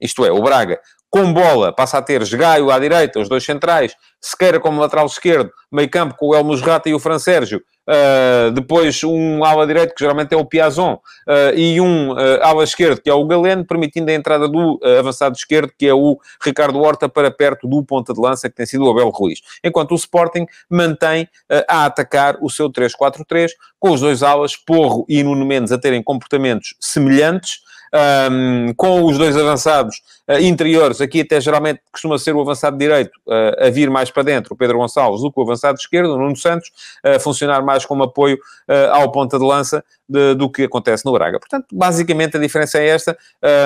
Isto 0.01 0.25
é, 0.25 0.33
o 0.33 0.43
Braga 0.43 0.81
com 1.15 1.33
bola, 1.33 1.73
passa 1.73 1.99
a 1.99 2.03
ter 2.03 2.29
Gaio 2.29 2.73
à 2.73 2.79
direita, 2.81 3.21
os 3.21 3.29
dois 3.29 3.45
centrais, 3.45 3.95
Sequeira 4.21 4.59
como 4.59 4.81
lateral 4.81 5.07
esquerdo, 5.07 5.49
meio 5.71 5.89
campo 5.89 6.17
com 6.17 6.27
o 6.27 6.35
El 6.35 6.43
Musrata 6.43 6.89
e 6.89 6.95
o 6.95 6.99
Fran 6.99 7.21
Sérgio, 7.21 7.63
Uh, 7.87 8.51
depois 8.53 9.05
um 9.05 9.45
ala 9.45 9.67
direito, 9.67 9.95
que 9.95 10.01
geralmente 10.01 10.33
é 10.33 10.37
o 10.39 10.45
Piazon, 10.47 10.95
uh, 10.95 11.55
e 11.55 11.79
um 11.83 12.13
uh, 12.13 12.41
ala 12.41 12.65
esquerdo, 12.65 12.99
que 12.99 13.11
é 13.11 13.13
o 13.13 13.27
Galeno, 13.27 13.63
permitindo 13.63 14.11
a 14.11 14.15
entrada 14.15 14.49
do 14.49 14.81
avançado 14.99 15.37
esquerdo, 15.37 15.71
que 15.79 15.87
é 15.87 15.93
o 15.93 16.19
Ricardo 16.43 16.81
Horta, 16.81 17.11
para 17.11 17.31
perto 17.31 17.69
do 17.69 17.85
ponta 17.85 18.15
de 18.15 18.21
lança, 18.21 18.49
que 18.49 18.57
tem 18.57 18.65
sido 18.65 18.87
o 18.87 18.91
Abel 18.91 19.11
Ruiz. 19.11 19.41
Enquanto 19.63 19.93
o 19.93 19.97
Sporting 19.97 20.47
mantém 20.71 21.29
a 21.69 21.85
atacar 21.85 22.39
o 22.41 22.49
seu 22.49 22.71
3-4-3, 22.71 23.51
com 23.79 23.91
os 23.91 24.01
dois 24.01 24.23
alas, 24.23 24.57
Porro 24.57 25.05
e 25.07 25.23
Nuno 25.23 25.45
Mendes, 25.45 25.71
a 25.71 25.77
terem 25.77 26.03
comportamentos 26.03 26.75
semelhantes, 26.81 27.64
um, 27.95 28.75
com 28.75 29.05
os 29.05 29.17
dois 29.17 29.37
avançados 29.37 30.03
uh, 30.29 30.41
interiores, 30.41 31.01
aqui 31.01 31.21
até 31.21 31.41
geralmente 31.41 31.81
costuma 31.93 32.19
ser 32.19 32.35
o 32.35 32.41
avançado 32.41 32.77
direito 32.77 33.13
uh, 33.27 33.67
a 33.67 33.71
vir 33.71 33.89
mais 33.89 34.11
para 34.11 34.25
dentro, 34.25 34.55
o 34.55 34.57
Pedro 34.57 34.79
Gonçalves, 34.79 35.23
do 35.23 35.31
que 35.31 35.39
o 35.39 35.43
avançado 35.43 35.79
esquerdo, 35.79 36.15
o 36.15 36.19
Nuno 36.19 36.37
Santos, 36.37 36.71
a 37.05 37.19
funcionar 37.21 37.63
mais 37.63 37.87
como 37.87 38.03
apoio 38.03 38.37
uh, 38.69 38.93
ao 38.93 39.13
ponta 39.13 39.39
de 39.39 39.45
lança 39.45 39.85
de, 40.09 40.35
do 40.35 40.51
que 40.51 40.65
acontece 40.65 41.05
no 41.05 41.13
Braga. 41.13 41.39
Portanto, 41.39 41.67
basicamente 41.73 42.37
a 42.37 42.41
diferença 42.41 42.79
é 42.79 42.89
esta. 42.89 43.17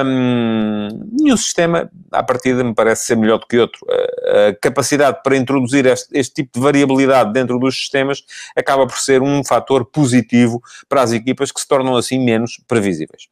Um, 0.05 0.89
nenhum 1.19 1.37
sistema, 1.37 1.91
à 2.13 2.23
partida, 2.23 2.63
me 2.63 2.75
parece 2.75 3.07
ser 3.07 3.17
melhor 3.17 3.39
do 3.39 3.47
que 3.47 3.59
outro. 3.59 3.81
a 3.91 4.55
capacidade 4.61 5.21
para 5.25 5.37
introduzir 5.37 5.87
este, 5.87 6.17
este 6.17 6.35
tipo 6.35 6.59
de 6.59 6.61
variabilidade 6.61 7.33
dentro 7.33 7.59
dos 7.59 7.75
sistemas 7.75 8.23
acaba 8.55 8.87
por 8.87 8.99
ser 8.99 9.23
um 9.23 9.43
fator 9.43 9.85
positivo 9.85 10.63
para 10.89 11.03
as 11.03 11.13
equipas 11.13 11.51
que 11.51 11.61
se 11.61 11.67
tornam 11.67 11.97
assim 11.97 12.23
menos 12.23 12.61
previsíveis. 12.69 13.29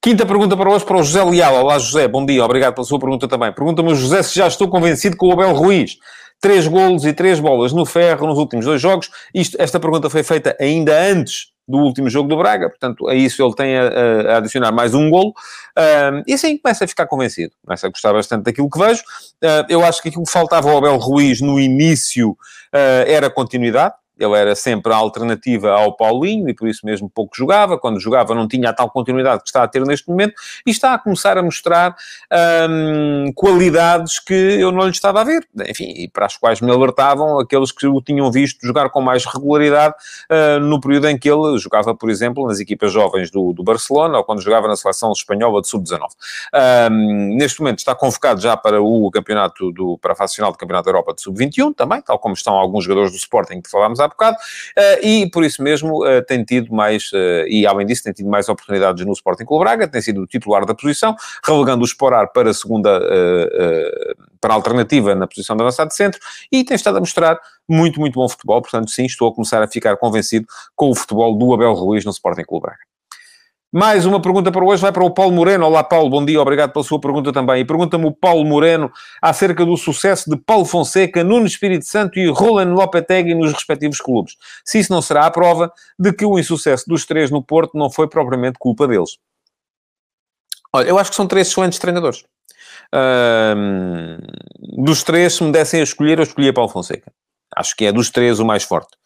Quinta 0.00 0.24
pergunta 0.24 0.56
para 0.56 0.70
hoje, 0.70 0.84
para 0.84 0.96
o 0.96 1.02
José 1.02 1.24
Leal. 1.24 1.56
Olá, 1.56 1.76
José, 1.76 2.06
bom 2.06 2.24
dia, 2.24 2.44
obrigado 2.44 2.72
pela 2.72 2.86
sua 2.86 3.00
pergunta 3.00 3.26
também. 3.26 3.52
Pergunta-me 3.52 3.96
José 3.96 4.22
se 4.22 4.36
já 4.36 4.46
estou 4.46 4.68
convencido 4.68 5.16
com 5.16 5.26
o 5.26 5.32
Abel 5.32 5.52
Ruiz. 5.52 5.96
Três 6.40 6.68
golos 6.68 7.04
e 7.04 7.12
três 7.12 7.40
bolas 7.40 7.72
no 7.72 7.84
ferro 7.84 8.28
nos 8.28 8.38
últimos 8.38 8.64
dois 8.64 8.80
jogos. 8.80 9.10
Isto, 9.34 9.60
esta 9.60 9.80
pergunta 9.80 10.08
foi 10.08 10.22
feita 10.22 10.56
ainda 10.60 10.96
antes 10.96 11.48
do 11.66 11.78
último 11.78 12.08
jogo 12.08 12.28
do 12.28 12.36
Braga, 12.36 12.70
portanto, 12.70 13.08
a 13.08 13.14
isso 13.14 13.42
ele 13.42 13.54
tem 13.54 13.76
a, 13.76 13.88
a 14.34 14.36
adicionar 14.36 14.70
mais 14.70 14.94
um 14.94 15.10
golo. 15.10 15.34
E 16.28 16.32
assim 16.32 16.56
começa 16.56 16.84
a 16.84 16.88
ficar 16.88 17.06
convencido, 17.06 17.52
começa 17.66 17.88
a 17.88 17.90
gostar 17.90 18.12
bastante 18.12 18.44
daquilo 18.44 18.70
que 18.70 18.78
vejo. 18.78 19.02
Uh, 19.02 19.66
eu 19.68 19.84
acho 19.84 20.00
que 20.00 20.10
aquilo 20.10 20.24
que 20.24 20.30
faltava 20.30 20.70
ao 20.70 20.78
Abel 20.78 20.96
Ruiz 20.96 21.40
no 21.40 21.58
início 21.58 22.30
uh, 22.30 23.04
era 23.06 23.28
continuidade 23.28 23.94
ele 24.18 24.36
era 24.36 24.54
sempre 24.54 24.92
a 24.92 24.96
alternativa 24.96 25.70
ao 25.70 25.96
Paulinho 25.96 26.48
e 26.48 26.54
por 26.54 26.68
isso 26.68 26.84
mesmo 26.84 27.08
pouco 27.08 27.36
jogava. 27.36 27.78
Quando 27.78 28.00
jogava 28.00 28.34
não 28.34 28.48
tinha 28.48 28.70
a 28.70 28.72
tal 28.72 28.90
continuidade 28.90 29.42
que 29.42 29.48
está 29.48 29.62
a 29.62 29.68
ter 29.68 29.84
neste 29.84 30.08
momento 30.08 30.34
e 30.66 30.70
está 30.70 30.94
a 30.94 30.98
começar 30.98 31.38
a 31.38 31.42
mostrar 31.42 31.94
hum, 32.68 33.32
qualidades 33.34 34.18
que 34.18 34.34
eu 34.34 34.72
não 34.72 34.84
lhe 34.84 34.90
estava 34.90 35.20
a 35.20 35.24
ver. 35.24 35.46
Enfim, 35.68 35.92
e 35.96 36.08
para 36.08 36.26
as 36.26 36.36
quais 36.36 36.60
me 36.60 36.70
alertavam 36.70 37.38
aqueles 37.38 37.72
que 37.72 37.86
o 37.86 38.00
tinham 38.02 38.30
visto 38.30 38.66
jogar 38.66 38.90
com 38.90 39.00
mais 39.00 39.24
regularidade 39.24 39.94
uh, 40.30 40.60
no 40.60 40.80
período 40.80 41.08
em 41.08 41.18
que 41.18 41.30
ele 41.30 41.58
jogava, 41.58 41.94
por 41.94 42.10
exemplo, 42.10 42.46
nas 42.46 42.60
equipas 42.60 42.92
jovens 42.92 43.30
do, 43.30 43.52
do 43.52 43.62
Barcelona 43.62 44.18
ou 44.18 44.24
quando 44.24 44.40
jogava 44.40 44.66
na 44.66 44.76
seleção 44.76 45.12
espanhola 45.12 45.60
de 45.60 45.68
sub-19. 45.68 46.00
Um, 46.90 47.36
neste 47.36 47.60
momento 47.60 47.78
está 47.78 47.94
convocado 47.94 48.40
já 48.40 48.56
para 48.56 48.82
o 48.82 49.10
campeonato 49.10 49.72
do, 49.72 49.98
para 49.98 50.12
a 50.12 50.16
fase 50.16 50.34
final 50.34 50.52
do 50.52 50.58
Campeonato 50.58 50.86
da 50.86 50.90
Europa 50.90 51.14
de 51.14 51.22
sub-21 51.22 51.74
também, 51.74 52.02
tal 52.02 52.18
como 52.18 52.34
estão 52.34 52.54
alguns 52.54 52.84
jogadores 52.84 53.12
do 53.12 53.16
Sporting 53.16 53.60
que 53.60 53.70
falámos 53.70 54.00
há 54.00 54.07
bocado, 54.08 54.36
uh, 54.36 55.06
e 55.06 55.30
por 55.30 55.44
isso 55.44 55.62
mesmo 55.62 56.04
uh, 56.04 56.22
tem 56.26 56.44
tido 56.44 56.72
mais, 56.72 57.10
uh, 57.12 57.46
e 57.48 57.66
além 57.66 57.86
disso, 57.86 58.04
tem 58.04 58.12
tido 58.12 58.28
mais 58.28 58.48
oportunidades 58.48 59.04
no 59.04 59.12
Sporting 59.12 59.44
Clube 59.44 59.64
Braga, 59.64 59.88
tem 59.88 60.00
sido 60.00 60.22
o 60.22 60.26
titular 60.26 60.64
da 60.66 60.74
posição, 60.74 61.14
relegando 61.44 61.82
o 61.82 61.84
Esporar 61.84 62.32
para 62.32 62.50
a 62.50 62.54
segunda, 62.54 63.00
para 64.40 64.52
a 64.52 64.56
alternativa 64.56 65.14
na 65.14 65.26
posição 65.26 65.56
de 65.56 65.62
avançado 65.62 65.88
de 65.88 65.94
centro, 65.94 66.20
e 66.50 66.64
tem 66.64 66.74
estado 66.74 66.96
a 66.96 67.00
mostrar 67.00 67.38
muito, 67.68 68.00
muito 68.00 68.14
bom 68.14 68.28
futebol, 68.28 68.60
portanto, 68.62 68.90
sim, 68.90 69.04
estou 69.04 69.28
a 69.28 69.34
começar 69.34 69.62
a 69.62 69.68
ficar 69.68 69.96
convencido 69.96 70.46
com 70.74 70.90
o 70.90 70.94
futebol 70.94 71.36
do 71.36 71.52
Abel 71.54 71.74
Ruiz 71.74 72.04
no 72.04 72.10
Sporting 72.10 72.44
Clube 72.44 72.62
Braga. 72.62 72.97
Mais 73.70 74.06
uma 74.06 74.18
pergunta 74.18 74.50
para 74.50 74.64
hoje 74.64 74.80
vai 74.80 74.90
para 74.90 75.04
o 75.04 75.10
Paulo 75.10 75.30
Moreno. 75.30 75.66
Olá, 75.66 75.84
Paulo, 75.84 76.08
bom 76.08 76.24
dia, 76.24 76.40
obrigado 76.40 76.72
pela 76.72 76.82
sua 76.82 76.98
pergunta 76.98 77.30
também. 77.34 77.60
E 77.60 77.64
pergunta-me 77.66 78.06
o 78.06 78.12
Paulo 78.12 78.42
Moreno 78.42 78.90
acerca 79.20 79.62
do 79.62 79.76
sucesso 79.76 80.30
de 80.30 80.38
Paulo 80.38 80.64
Fonseca, 80.64 81.22
Nuno 81.22 81.46
Espírito 81.46 81.84
Santo 81.84 82.18
e 82.18 82.30
Roland 82.30 82.72
Lopetegui 82.72 83.34
nos 83.34 83.52
respectivos 83.52 84.00
clubes. 84.00 84.36
Se 84.64 84.78
isso 84.78 84.90
não 84.90 85.02
será 85.02 85.26
a 85.26 85.30
prova 85.30 85.70
de 85.98 86.14
que 86.14 86.24
o 86.24 86.38
insucesso 86.38 86.88
dos 86.88 87.04
três 87.04 87.30
no 87.30 87.42
Porto 87.42 87.76
não 87.76 87.90
foi 87.90 88.08
propriamente 88.08 88.58
culpa 88.58 88.88
deles. 88.88 89.18
Olha, 90.72 90.88
eu 90.88 90.98
acho 90.98 91.10
que 91.10 91.16
são 91.16 91.26
três 91.26 91.48
excelentes 91.48 91.78
treinadores. 91.78 92.24
dos 94.78 95.02
três, 95.02 95.34
se 95.34 95.44
me 95.44 95.52
dessem 95.52 95.80
a 95.80 95.84
escolher, 95.84 96.18
eu 96.18 96.22
escolhia 96.22 96.54
Paulo 96.54 96.70
Fonseca. 96.70 97.12
Acho 97.54 97.76
que 97.76 97.84
é 97.84 97.92
dos 97.92 98.08
três 98.08 98.40
o 98.40 98.46
mais 98.46 98.62
forte. 98.62 98.96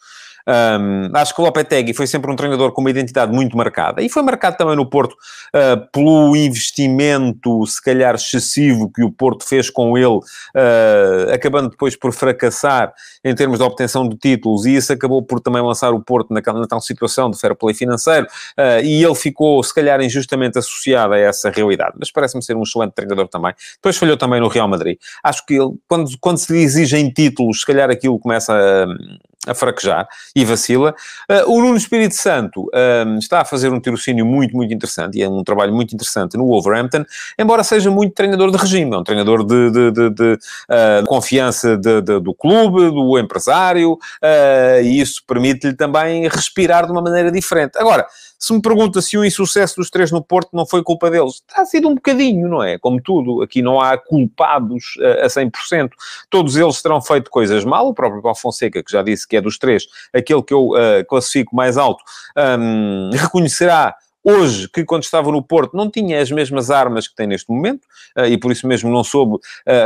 Um, 0.47 1.15
acho 1.15 1.33
que 1.33 1.41
o 1.41 1.45
Lopetegui 1.45 1.93
foi 1.93 2.05
sempre 2.05 2.29
um 2.31 2.35
treinador 2.35 2.71
com 2.71 2.81
uma 2.81 2.89
identidade 2.89 3.31
muito 3.31 3.55
marcada 3.55 4.01
e 4.01 4.09
foi 4.09 4.21
marcado 4.21 4.57
também 4.57 4.75
no 4.75 4.85
Porto 4.85 5.13
uh, 5.13 5.89
pelo 5.91 6.35
investimento, 6.35 7.65
se 7.65 7.81
calhar 7.81 8.15
excessivo, 8.15 8.91
que 8.91 9.03
o 9.03 9.11
Porto 9.11 9.45
fez 9.45 9.69
com 9.69 9.97
ele, 9.97 10.07
uh, 10.17 11.33
acabando 11.33 11.69
depois 11.69 11.95
por 11.95 12.11
fracassar 12.11 12.93
em 13.23 13.33
termos 13.33 13.59
de 13.59 13.63
obtenção 13.63 14.07
de 14.07 14.17
títulos, 14.17 14.65
e 14.65 14.75
isso 14.75 14.91
acabou 14.91 15.23
por 15.23 15.39
também 15.39 15.61
lançar 15.61 15.93
o 15.93 16.01
Porto 16.01 16.33
naquela, 16.33 16.59
na 16.59 16.67
tal 16.67 16.81
situação 16.81 17.31
de 17.31 17.39
fair 17.39 17.55
play 17.55 17.73
financeiro, 17.73 18.27
uh, 18.57 18.83
e 18.83 19.03
ele 19.03 19.15
ficou, 19.15 19.63
se 19.63 19.73
calhar, 19.73 20.01
injustamente 20.01 20.59
associado 20.59 21.13
a 21.13 21.17
essa 21.17 21.49
realidade. 21.49 21.93
Mas 21.97 22.11
parece-me 22.11 22.43
ser 22.43 22.55
um 22.57 22.63
excelente 22.63 22.91
treinador 22.93 23.27
também. 23.27 23.53
Depois 23.75 23.97
falhou 23.97 24.17
também 24.17 24.41
no 24.41 24.47
Real 24.49 24.67
Madrid. 24.67 24.97
Acho 25.23 25.45
que 25.45 25.53
ele, 25.53 25.71
quando, 25.87 26.09
quando 26.19 26.37
se 26.37 26.51
lhe 26.51 26.61
exigem 26.61 27.09
títulos, 27.09 27.61
se 27.61 27.65
calhar 27.65 27.89
aquilo 27.89 28.19
começa 28.19 28.53
a 28.53 28.85
a 29.47 29.53
fraquejar 29.53 30.07
e 30.35 30.45
vacila. 30.45 30.95
Uh, 31.29 31.51
o 31.51 31.61
Nuno 31.61 31.77
Espírito 31.77 32.15
Santo 32.15 32.63
uh, 32.63 33.17
está 33.17 33.41
a 33.41 33.45
fazer 33.45 33.69
um 33.69 33.79
tirocínio 33.79 34.25
muito, 34.25 34.55
muito 34.55 34.73
interessante 34.73 35.17
e 35.17 35.23
é 35.23 35.29
um 35.29 35.43
trabalho 35.43 35.73
muito 35.73 35.93
interessante 35.93 36.37
no 36.37 36.45
Wolverhampton, 36.45 37.05
embora 37.37 37.63
seja 37.63 37.91
muito 37.91 38.13
treinador 38.13 38.51
de 38.51 38.57
regime, 38.57 38.93
é 38.93 38.97
um 38.97 39.03
treinador 39.03 39.45
de, 39.45 39.71
de, 39.71 39.91
de, 39.91 40.09
de 40.09 40.33
uh, 40.33 41.05
confiança 41.07 41.77
do 41.77 42.33
clube, 42.33 42.89
do 42.89 43.17
empresário, 43.19 43.97
e 44.83 45.01
isso 45.01 45.23
permite-lhe 45.25 45.73
também 45.73 46.27
respirar 46.27 46.85
de 46.85 46.91
uma 46.91 47.01
maneira 47.01 47.31
diferente. 47.31 47.77
Agora, 47.77 48.05
se 48.43 48.51
me 48.51 48.61
pergunta 48.61 49.01
se 49.01 49.17
o 49.17 49.23
insucesso 49.23 49.77
dos 49.77 49.89
três 49.89 50.11
no 50.11 50.21
Porto 50.21 50.49
não 50.51 50.65
foi 50.65 50.83
culpa 50.83 51.09
deles, 51.09 51.41
está 51.47 51.63
sido 51.63 51.87
um 51.87 51.95
bocadinho, 51.95 52.49
não 52.49 52.61
é? 52.61 52.77
Como 52.77 53.01
tudo, 53.01 53.41
aqui 53.41 53.61
não 53.61 53.79
há 53.79 53.97
culpados 53.97 54.95
a 55.23 55.27
100%. 55.27 55.91
Todos 56.29 56.57
eles 56.57 56.81
terão 56.81 57.01
feito 57.01 57.31
coisas 57.31 57.63
mal. 57.63 57.87
O 57.87 57.93
próprio 57.93 58.21
Paulo 58.21 58.37
Fonseca, 58.37 58.83
que 58.83 58.91
já 58.91 59.01
disse 59.01 59.25
que 59.25 59.37
é 59.37 59.41
dos 59.41 59.57
três, 59.57 59.87
aquele 60.13 60.43
que 60.43 60.53
eu 60.53 60.71
uh, 60.71 61.05
classifico 61.07 61.55
mais 61.55 61.77
alto, 61.77 62.03
um, 62.59 63.11
reconhecerá 63.13 63.95
hoje, 64.21 64.67
que 64.67 64.83
quando 64.83 65.03
estava 65.03 65.31
no 65.31 65.41
Porto 65.41 65.77
não 65.77 65.89
tinha 65.89 66.21
as 66.21 66.29
mesmas 66.29 66.69
armas 66.69 67.07
que 67.07 67.15
tem 67.15 67.27
neste 67.27 67.49
momento, 67.49 67.83
uh, 68.17 68.25
e 68.25 68.37
por 68.37 68.51
isso 68.51 68.67
mesmo 68.67 68.91
não 68.91 69.05
soube 69.05 69.37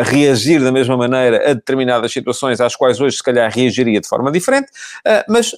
reagir 0.04 0.64
da 0.64 0.72
mesma 0.72 0.98
maneira 0.98 1.52
a 1.52 1.54
determinadas 1.54 2.12
situações 2.12 2.60
às 2.60 2.76
quais 2.76 3.00
hoje 3.00 3.18
se 3.18 3.24
calhar 3.24 3.52
reagiria 3.54 4.02
de 4.02 4.08
forma 4.08 4.32
diferente, 4.32 4.72
mas 5.30 5.52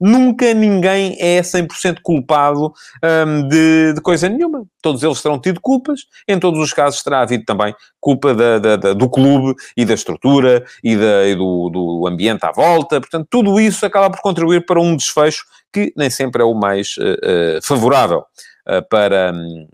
Nunca 0.00 0.54
ninguém 0.54 1.16
é 1.18 1.40
100% 1.40 1.98
culpado 2.02 2.72
um, 3.02 3.48
de, 3.48 3.94
de, 3.94 4.00
coisa 4.00 4.28
nenhuma. 4.28 4.64
Todos 4.80 5.02
eles 5.02 5.20
terão 5.20 5.40
tido 5.40 5.60
culpas. 5.60 6.02
Em 6.26 6.38
todos 6.38 6.60
os 6.60 6.72
casos 6.72 7.02
terá 7.02 7.20
havido 7.20 7.44
também 7.44 7.74
culpa 8.00 8.32
da, 8.32 8.58
da, 8.58 8.76
da, 8.76 8.92
do 8.92 9.08
clube 9.10 9.54
e 9.76 9.84
da 9.84 9.94
estrutura 9.94 10.64
e, 10.84 10.92
e 10.92 11.34
do, 11.34 11.68
do, 11.68 12.06
ambiente 12.06 12.44
à 12.44 12.52
volta. 12.52 13.00
Portanto, 13.00 13.26
tudo 13.28 13.58
isso 13.58 13.84
acaba 13.84 14.08
por 14.10 14.20
contribuir 14.20 14.64
para 14.64 14.80
um 14.80 14.96
desfecho 14.96 15.44
que 15.72 15.92
nem 15.96 16.08
sempre 16.08 16.42
é 16.42 16.44
o 16.44 16.54
mais 16.54 16.96
uh, 16.96 17.58
uh, 17.58 17.62
favorável 17.62 18.24
uh, 18.68 18.88
para, 18.88 19.32
um, 19.34 19.68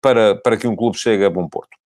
para, 0.00 0.34
para 0.36 0.56
que 0.56 0.66
um 0.66 0.76
clube 0.76 0.98
chegue 0.98 1.24
a 1.24 1.30
bom 1.30 1.48
porto. 1.48 1.82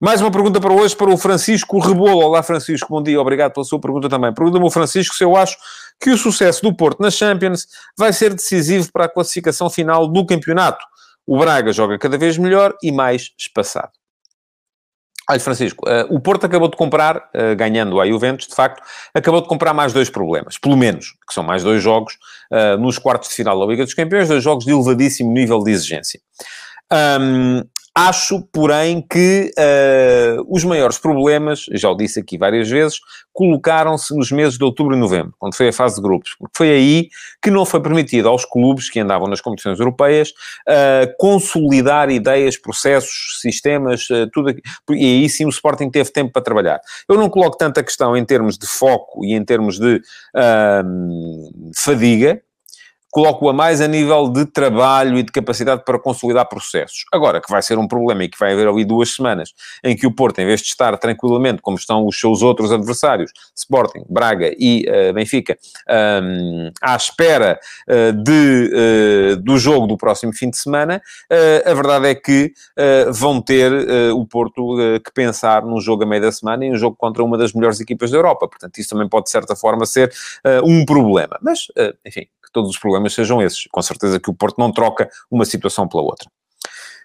Mais 0.00 0.20
uma 0.20 0.30
pergunta 0.30 0.60
para 0.60 0.72
hoje, 0.72 0.94
para 0.94 1.10
o 1.10 1.18
Francisco 1.18 1.76
Rebolo. 1.80 2.20
Olá, 2.20 2.40
Francisco, 2.40 2.86
bom 2.88 3.02
dia, 3.02 3.20
obrigado 3.20 3.52
pela 3.52 3.64
sua 3.64 3.80
pergunta 3.80 4.08
também. 4.08 4.32
Pergunta-me 4.32 4.64
o 4.64 4.70
Francisco 4.70 5.16
se 5.16 5.24
eu 5.24 5.34
acho 5.34 5.56
que 6.00 6.10
o 6.10 6.16
sucesso 6.16 6.62
do 6.62 6.72
Porto 6.72 7.00
na 7.00 7.10
Champions 7.10 7.66
vai 7.98 8.12
ser 8.12 8.32
decisivo 8.32 8.92
para 8.92 9.06
a 9.06 9.08
classificação 9.08 9.68
final 9.68 10.06
do 10.06 10.24
campeonato. 10.24 10.86
O 11.26 11.36
Braga 11.36 11.72
joga 11.72 11.98
cada 11.98 12.16
vez 12.16 12.38
melhor 12.38 12.76
e 12.80 12.92
mais 12.92 13.32
espaçado. 13.36 13.90
Olha, 15.28 15.40
Francisco, 15.40 15.84
uh, 15.88 16.14
o 16.14 16.20
Porto 16.20 16.46
acabou 16.46 16.68
de 16.68 16.76
comprar, 16.76 17.16
uh, 17.16 17.56
ganhando 17.56 18.00
a 18.00 18.06
Juventus, 18.06 18.46
de 18.46 18.54
facto, 18.54 18.80
acabou 19.12 19.40
de 19.40 19.48
comprar 19.48 19.74
mais 19.74 19.92
dois 19.92 20.08
problemas, 20.08 20.56
pelo 20.58 20.76
menos, 20.76 21.16
que 21.26 21.34
são 21.34 21.42
mais 21.42 21.64
dois 21.64 21.82
jogos 21.82 22.14
uh, 22.52 22.78
nos 22.78 22.98
quartos 22.98 23.30
de 23.30 23.34
final 23.34 23.58
da 23.58 23.66
Liga 23.66 23.84
dos 23.84 23.94
Campeões, 23.94 24.28
dois 24.28 24.44
jogos 24.44 24.64
de 24.64 24.70
elevadíssimo 24.70 25.32
nível 25.32 25.58
de 25.58 25.72
exigência. 25.72 26.20
Um, 27.20 27.62
Acho, 28.00 28.40
porém, 28.52 29.02
que 29.02 29.50
uh, 29.58 30.46
os 30.48 30.62
maiores 30.62 30.98
problemas, 30.98 31.66
já 31.72 31.90
o 31.90 31.96
disse 31.96 32.20
aqui 32.20 32.38
várias 32.38 32.70
vezes, 32.70 33.00
colocaram-se 33.32 34.14
nos 34.14 34.30
meses 34.30 34.56
de 34.56 34.62
outubro 34.62 34.94
e 34.94 34.98
novembro, 35.00 35.34
quando 35.36 35.56
foi 35.56 35.70
a 35.70 35.72
fase 35.72 35.96
de 35.96 36.02
grupos, 36.02 36.36
porque 36.38 36.56
foi 36.56 36.70
aí 36.70 37.08
que 37.42 37.50
não 37.50 37.66
foi 37.66 37.82
permitido 37.82 38.28
aos 38.28 38.44
clubes 38.44 38.88
que 38.88 39.00
andavam 39.00 39.26
nas 39.26 39.40
competições 39.40 39.80
europeias 39.80 40.28
uh, 40.30 41.12
consolidar 41.18 42.08
ideias, 42.08 42.56
processos, 42.56 43.40
sistemas, 43.40 44.08
uh, 44.10 44.30
tudo 44.32 44.50
aqui. 44.50 44.62
E 44.90 45.04
aí 45.04 45.28
sim 45.28 45.44
o 45.44 45.48
Sporting 45.48 45.90
teve 45.90 46.12
tempo 46.12 46.32
para 46.32 46.42
trabalhar. 46.42 46.80
Eu 47.08 47.16
não 47.16 47.28
coloco 47.28 47.56
tanta 47.56 47.82
questão 47.82 48.16
em 48.16 48.24
termos 48.24 48.56
de 48.56 48.68
foco 48.68 49.24
e 49.24 49.34
em 49.34 49.44
termos 49.44 49.76
de 49.76 50.00
fadiga, 51.74 52.40
coloco-a 53.10 53.52
mais 53.52 53.80
a 53.80 53.88
nível 53.88 54.28
de 54.28 54.44
trabalho 54.44 55.18
e 55.18 55.22
de 55.22 55.32
capacidade 55.32 55.82
para 55.84 55.98
consolidar 55.98 56.46
processos. 56.48 57.04
Agora, 57.12 57.40
que 57.40 57.50
vai 57.50 57.62
ser 57.62 57.78
um 57.78 57.88
problema 57.88 58.24
e 58.24 58.28
que 58.28 58.38
vai 58.38 58.52
haver 58.52 58.68
ali 58.68 58.84
duas 58.84 59.14
semanas 59.14 59.52
em 59.82 59.96
que 59.96 60.06
o 60.06 60.14
Porto, 60.14 60.38
em 60.40 60.46
vez 60.46 60.60
de 60.60 60.66
estar 60.66 60.96
tranquilamente, 60.98 61.62
como 61.62 61.76
estão 61.76 62.06
os 62.06 62.18
seus 62.18 62.42
outros 62.42 62.70
adversários, 62.70 63.32
Sporting, 63.56 64.04
Braga 64.08 64.54
e 64.58 64.84
uh, 64.88 65.12
Benfica, 65.12 65.56
um, 66.22 66.70
à 66.82 66.96
espera 66.96 67.58
uh, 67.88 68.12
de, 68.12 69.32
uh, 69.32 69.36
do 69.36 69.58
jogo 69.58 69.86
do 69.86 69.96
próximo 69.96 70.32
fim 70.32 70.50
de 70.50 70.58
semana, 70.58 71.00
a 71.64 71.74
verdade 71.74 72.08
é 72.08 72.14
que 72.14 72.52
vão 73.10 73.40
ter 73.40 73.72
o 74.12 74.26
Porto 74.26 74.76
que 75.04 75.12
pensar 75.12 75.62
num 75.62 75.80
jogo 75.80 76.02
a 76.02 76.06
meio 76.06 76.22
da 76.22 76.32
semana 76.32 76.64
e 76.64 76.72
um 76.72 76.76
jogo 76.76 76.96
contra 76.96 77.22
uma 77.22 77.36
das 77.36 77.52
melhores 77.52 77.80
equipas 77.80 78.10
da 78.10 78.16
Europa. 78.16 78.48
Portanto, 78.48 78.78
isso 78.78 78.90
também 78.90 79.08
pode, 79.08 79.24
de 79.24 79.30
certa 79.30 79.54
forma, 79.54 79.86
ser 79.86 80.12
um 80.64 80.84
problema. 80.84 81.38
Mas, 81.42 81.66
enfim, 82.04 82.26
que 82.48 82.52
todos 82.52 82.70
os 82.70 82.78
problemas 82.78 83.14
sejam 83.14 83.40
esses. 83.40 83.66
Com 83.70 83.82
certeza 83.82 84.18
que 84.18 84.30
o 84.30 84.34
Porto 84.34 84.58
não 84.58 84.72
troca 84.72 85.08
uma 85.30 85.44
situação 85.44 85.86
pela 85.86 86.02
outra. 86.02 86.28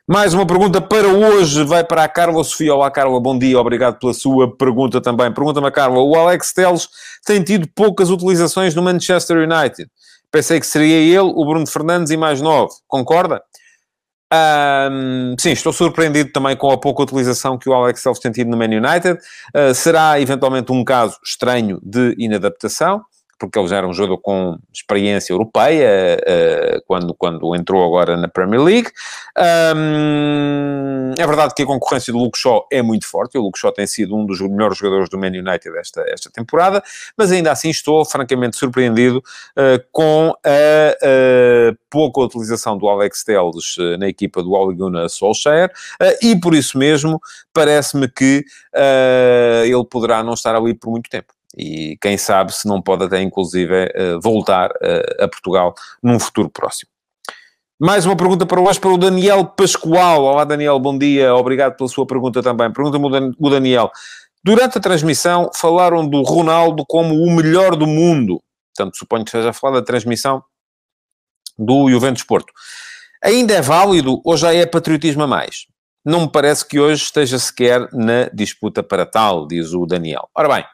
Mais 0.06 0.34
uma 0.34 0.46
pergunta 0.46 0.82
para 0.82 1.08
hoje, 1.08 1.64
vai 1.64 1.82
para 1.82 2.04
a 2.04 2.10
Carla 2.10 2.44
Sofia. 2.44 2.74
Olá, 2.76 2.92
Carla, 2.92 3.18
bom 3.22 3.40
dia, 3.40 3.58
obrigado 3.58 3.98
pela 4.00 4.14
sua 4.14 4.54
pergunta 4.54 5.00
também. 5.00 5.32
Pergunta-me 5.32 5.72
Carla, 5.72 6.00
o 6.00 6.14
Alex 6.16 6.52
Teles 6.52 6.90
tem 7.26 7.42
tido 7.42 7.70
poucas 7.74 8.10
utilizações 8.10 8.76
no 8.76 8.82
Manchester 8.82 9.38
United. 9.38 9.90
Pensei 10.30 10.60
que 10.60 10.66
seria 10.68 10.98
ele, 10.98 11.32
o 11.34 11.46
Bruno 11.46 11.66
Fernandes 11.66 12.12
e 12.12 12.18
mais 12.18 12.42
novo. 12.42 12.74
Concorda? 12.86 13.42
Um, 14.34 15.36
sim, 15.40 15.52
estou 15.52 15.72
surpreendido 15.72 16.32
também 16.34 16.58
com 16.58 16.70
a 16.72 16.78
pouca 16.78 17.04
utilização 17.04 17.58
que 17.58 17.70
o 17.70 17.74
Alex 17.74 18.04
Teles 18.04 18.20
tem 18.20 18.32
tido 18.32 18.50
no 18.50 18.58
Man 18.58 18.66
United. 18.66 19.18
Uh, 19.56 19.74
será 19.74 20.20
eventualmente 20.20 20.70
um 20.70 20.84
caso 20.84 21.18
estranho 21.24 21.80
de 21.82 22.14
inadaptação 22.18 23.06
porque 23.44 23.60
ele 23.60 23.68
já 23.68 23.78
era 23.78 23.88
um 23.88 23.94
jogador 23.94 24.20
com 24.20 24.58
experiência 24.74 25.34
europeia, 25.34 26.18
uh, 26.18 26.82
quando, 26.88 27.14
quando 27.14 27.54
entrou 27.56 27.86
agora 27.86 28.16
na 28.16 28.30
Premier 28.30 28.62
League. 28.62 28.90
É 31.18 31.28
verdade 31.28 31.54
que 31.54 31.62
a 31.62 31.66
concorrência 31.66 32.14
do 32.14 32.20
Luke 32.20 32.38
Shaw 32.38 32.66
é 32.72 32.82
muito 32.82 33.06
forte, 33.06 33.38
o 33.38 33.42
Luke 33.42 33.60
Shaw 33.60 33.74
tem 33.74 33.86
sido 33.86 34.16
um 34.16 34.26
dos 34.26 34.40
melhores 34.40 34.78
jogadores 34.78 35.10
do 35.10 35.18
Man 35.18 35.28
United 35.28 35.78
esta, 35.78 36.02
esta 36.08 36.30
temporada, 36.32 36.82
mas 37.18 37.32
ainda 37.32 37.52
assim 37.52 37.70
estou 37.70 38.06
francamente 38.06 38.58
surpreendido 38.58 39.18
uh, 39.18 39.84
com 39.92 40.34
a 40.44 41.76
pouca 41.90 42.22
utilização 42.22 42.78
do 42.78 42.88
Alex 42.88 43.24
Telles 43.24 43.78
uh, 43.78 43.98
na 43.98 44.08
equipa 44.08 44.42
do 44.42 44.54
Ole 44.54 44.76
Gunnar 44.76 45.10
Solskjaer, 45.10 45.70
e 46.22 46.40
por 46.40 46.54
isso 46.54 46.78
mesmo 46.78 47.20
parece-me 47.54 48.08
que 48.08 48.46
ele 49.66 49.86
poderá 49.90 50.24
não 50.24 50.34
estar 50.34 50.56
ali 50.56 50.74
por 50.74 50.90
muito 50.90 51.10
tempo 51.10 51.34
e 51.58 51.98
quem 52.02 52.18
sabe 52.18 52.54
se 52.54 52.68
não 52.68 52.82
pode 52.82 53.04
até 53.04 53.22
inclusive 53.22 53.92
eh, 53.94 54.18
voltar 54.22 54.72
eh, 54.82 55.24
a 55.24 55.28
Portugal 55.28 55.74
num 56.02 56.20
futuro 56.20 56.50
próximo. 56.50 56.90
Mais 57.80 58.06
uma 58.06 58.16
pergunta 58.16 58.46
para 58.46 58.62
hoje 58.62 58.80
para 58.80 58.92
o 58.92 58.98
Daniel 58.98 59.46
Pascoal. 59.46 60.24
Olá 60.24 60.44
Daniel, 60.44 60.80
bom 60.80 60.98
dia, 60.98 61.36
obrigado 61.36 61.76
pela 61.76 61.90
sua 61.90 62.06
pergunta 62.06 62.42
também. 62.42 62.72
Pergunta-me 62.72 63.36
o 63.40 63.50
Daniel. 63.50 63.92
Durante 64.44 64.78
a 64.78 64.82
transmissão 64.82 65.50
falaram 65.54 66.08
do 66.08 66.22
Ronaldo 66.22 66.86
como 66.88 67.16
o 67.16 67.36
melhor 67.36 67.76
do 67.76 67.88
mundo. 67.88 68.42
Portanto, 68.76 68.98
suponho 68.98 69.24
que 69.24 69.30
esteja 69.30 69.50
a 69.50 69.54
falar 69.54 69.80
da 69.80 69.86
transmissão 69.86 70.44
do 71.58 71.90
Juventus 71.90 72.24
Porto. 72.24 72.52
Ainda 73.24 73.54
é 73.54 73.62
válido 73.62 74.22
ou 74.26 74.36
já 74.36 74.54
é 74.54 74.66
patriotismo 74.66 75.24
a 75.24 75.28
mais? 75.28 75.66
Não 76.06 76.22
me 76.22 76.30
parece 76.30 76.68
que 76.68 76.80
hoje 76.80 77.04
esteja 77.04 77.40
sequer 77.40 77.88
na 77.94 78.30
disputa 78.34 78.84
para 78.84 79.06
tal, 79.06 79.48
diz 79.48 79.74
o 79.74 79.86
Daniel. 79.86 80.30
Ora 80.36 80.50
bem, 80.56 80.66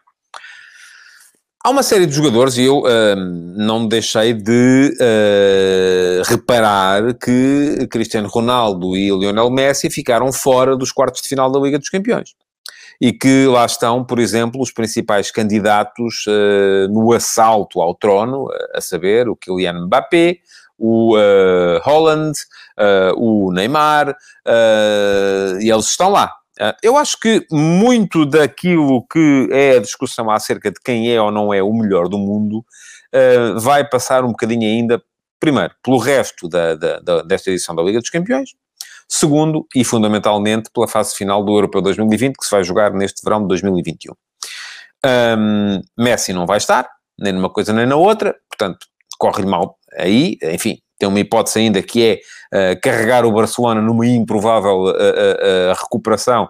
Há 1.61 1.71
uma 1.71 1.83
série 1.83 2.05
de 2.05 2.13
jogadores, 2.13 2.55
e 2.57 2.63
eu 2.63 2.83
uh, 2.83 3.15
não 3.17 3.85
deixei 3.85 4.31
de 4.31 4.95
uh, 4.95 6.23
reparar 6.23 7.13
que 7.15 7.85
Cristiano 7.91 8.29
Ronaldo 8.29 8.95
e 8.95 9.09
Lionel 9.09 9.49
Messi 9.49 9.89
ficaram 9.89 10.31
fora 10.31 10.77
dos 10.77 10.93
quartos 10.93 11.21
de 11.21 11.27
final 11.27 11.51
da 11.51 11.59
Liga 11.59 11.77
dos 11.77 11.89
Campeões. 11.89 12.29
E 13.01 13.11
que 13.11 13.45
lá 13.45 13.65
estão, 13.65 14.05
por 14.05 14.19
exemplo, 14.19 14.61
os 14.61 14.71
principais 14.71 15.31
candidatos 15.31 16.25
uh, 16.27 16.87
no 16.93 17.11
assalto 17.11 17.81
ao 17.81 17.93
trono, 17.93 18.47
a 18.73 18.79
saber, 18.79 19.27
o 19.27 19.35
Kylian 19.35 19.85
Mbappé, 19.85 20.37
o 20.77 21.13
Holland, 21.83 22.39
o 23.17 23.51
Neymar, 23.51 24.15
e 25.59 25.69
eles 25.69 25.87
estão 25.87 26.09
lá. 26.09 26.33
Ah, 26.59 26.75
eu 26.83 26.97
acho 26.97 27.17
que 27.17 27.45
muito 27.49 28.25
daquilo 28.25 29.05
que 29.07 29.47
é 29.51 29.77
a 29.77 29.79
discussão 29.79 30.29
acerca 30.29 30.69
de 30.69 30.79
quem 30.83 31.11
é 31.11 31.21
ou 31.21 31.31
não 31.31 31.53
é 31.53 31.63
o 31.63 31.73
melhor 31.73 32.09
do 32.09 32.17
mundo 32.17 32.65
ah, 33.13 33.59
vai 33.59 33.87
passar 33.87 34.23
um 34.23 34.29
bocadinho 34.29 34.67
ainda, 34.67 35.01
primeiro, 35.39 35.73
pelo 35.81 35.97
resto 35.97 36.47
da, 36.49 36.75
da, 36.75 36.99
da, 36.99 37.21
desta 37.21 37.49
edição 37.49 37.75
da 37.75 37.81
Liga 37.81 37.99
dos 37.99 38.09
Campeões, 38.09 38.49
segundo 39.07 39.65
e 39.75 39.83
fundamentalmente 39.83 40.69
pela 40.73 40.87
fase 40.87 41.15
final 41.15 41.43
do 41.43 41.53
Europeu 41.53 41.81
2020, 41.81 42.35
que 42.35 42.45
se 42.45 42.51
vai 42.51 42.63
jogar 42.63 42.93
neste 42.93 43.23
verão 43.23 43.41
de 43.41 43.47
2021. 43.47 44.13
Um, 45.05 45.81
Messi 45.97 46.33
não 46.33 46.45
vai 46.45 46.57
estar, 46.57 46.89
nem 47.17 47.31
numa 47.31 47.49
coisa 47.49 47.71
nem 47.71 47.85
na 47.85 47.95
outra, 47.95 48.35
portanto, 48.49 48.85
corre-lhe 49.17 49.47
mal 49.47 49.77
aí, 49.97 50.37
enfim, 50.43 50.79
tem 50.99 51.07
uma 51.07 51.19
hipótese 51.19 51.59
ainda 51.59 51.81
que 51.81 52.03
é 52.03 52.19
uh, 52.53 52.79
carregar 52.81 53.25
o 53.25 53.31
Barcelona 53.31 53.81
numa 53.81 54.05
improvável 54.05 54.83
uh, 54.83 54.89
uh, 54.89 55.73
recuperação 55.79 56.49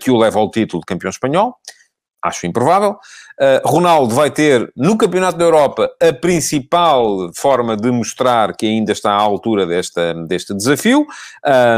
que 0.00 0.10
o 0.10 0.16
leva 0.16 0.38
ao 0.38 0.50
título 0.50 0.80
de 0.80 0.86
campeão 0.86 1.10
espanhol. 1.10 1.54
Acho 2.20 2.48
improvável. 2.48 2.96
Ronaldo 3.64 4.12
vai 4.12 4.28
ter 4.28 4.72
no 4.76 4.98
Campeonato 4.98 5.38
da 5.38 5.44
Europa 5.44 5.88
a 6.02 6.12
principal 6.12 7.30
forma 7.32 7.76
de 7.76 7.88
mostrar 7.92 8.56
que 8.56 8.66
ainda 8.66 8.90
está 8.90 9.12
à 9.12 9.20
altura 9.20 9.64
desta, 9.64 10.12
deste 10.26 10.52
desafio. 10.52 11.06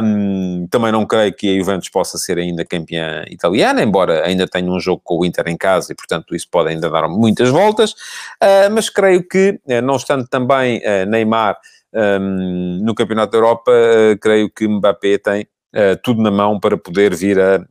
Um, 0.02 0.66
também 0.70 0.90
não 0.90 1.04
creio 1.04 1.34
que 1.34 1.54
a 1.54 1.58
Juventus 1.58 1.90
possa 1.90 2.16
ser 2.16 2.38
ainda 2.38 2.64
campeã 2.64 3.22
italiana, 3.28 3.82
embora 3.82 4.26
ainda 4.26 4.48
tenha 4.48 4.72
um 4.72 4.80
jogo 4.80 5.02
com 5.04 5.18
o 5.18 5.26
Inter 5.26 5.46
em 5.48 5.58
casa 5.58 5.92
e, 5.92 5.94
portanto, 5.94 6.34
isso 6.34 6.46
pode 6.50 6.70
ainda 6.70 6.88
dar 6.88 7.06
muitas 7.06 7.50
voltas. 7.50 7.94
mas 8.72 8.88
creio 8.88 9.22
que, 9.28 9.60
não 9.82 9.96
estando 9.96 10.26
também 10.26 10.80
Neymar 11.06 11.58
um, 11.94 12.80
no 12.82 12.94
Campeonato 12.94 13.32
da 13.32 13.38
Europa, 13.38 13.70
uh, 13.70 14.18
creio 14.18 14.50
que 14.50 14.66
Mbappé 14.66 15.18
tem 15.18 15.42
uh, 15.74 16.00
tudo 16.02 16.22
na 16.22 16.30
mão 16.30 16.58
para 16.58 16.76
poder 16.76 17.14
vir 17.14 17.38
a 17.40 17.64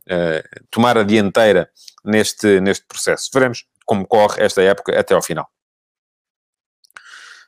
tomar 0.70 0.98
a 0.98 1.02
dianteira 1.02 1.68
neste, 2.04 2.60
neste 2.60 2.86
processo. 2.86 3.30
Veremos 3.32 3.64
como 3.84 4.06
corre 4.06 4.42
esta 4.42 4.62
época 4.62 4.98
até 4.98 5.14
ao 5.14 5.22
final. 5.22 5.48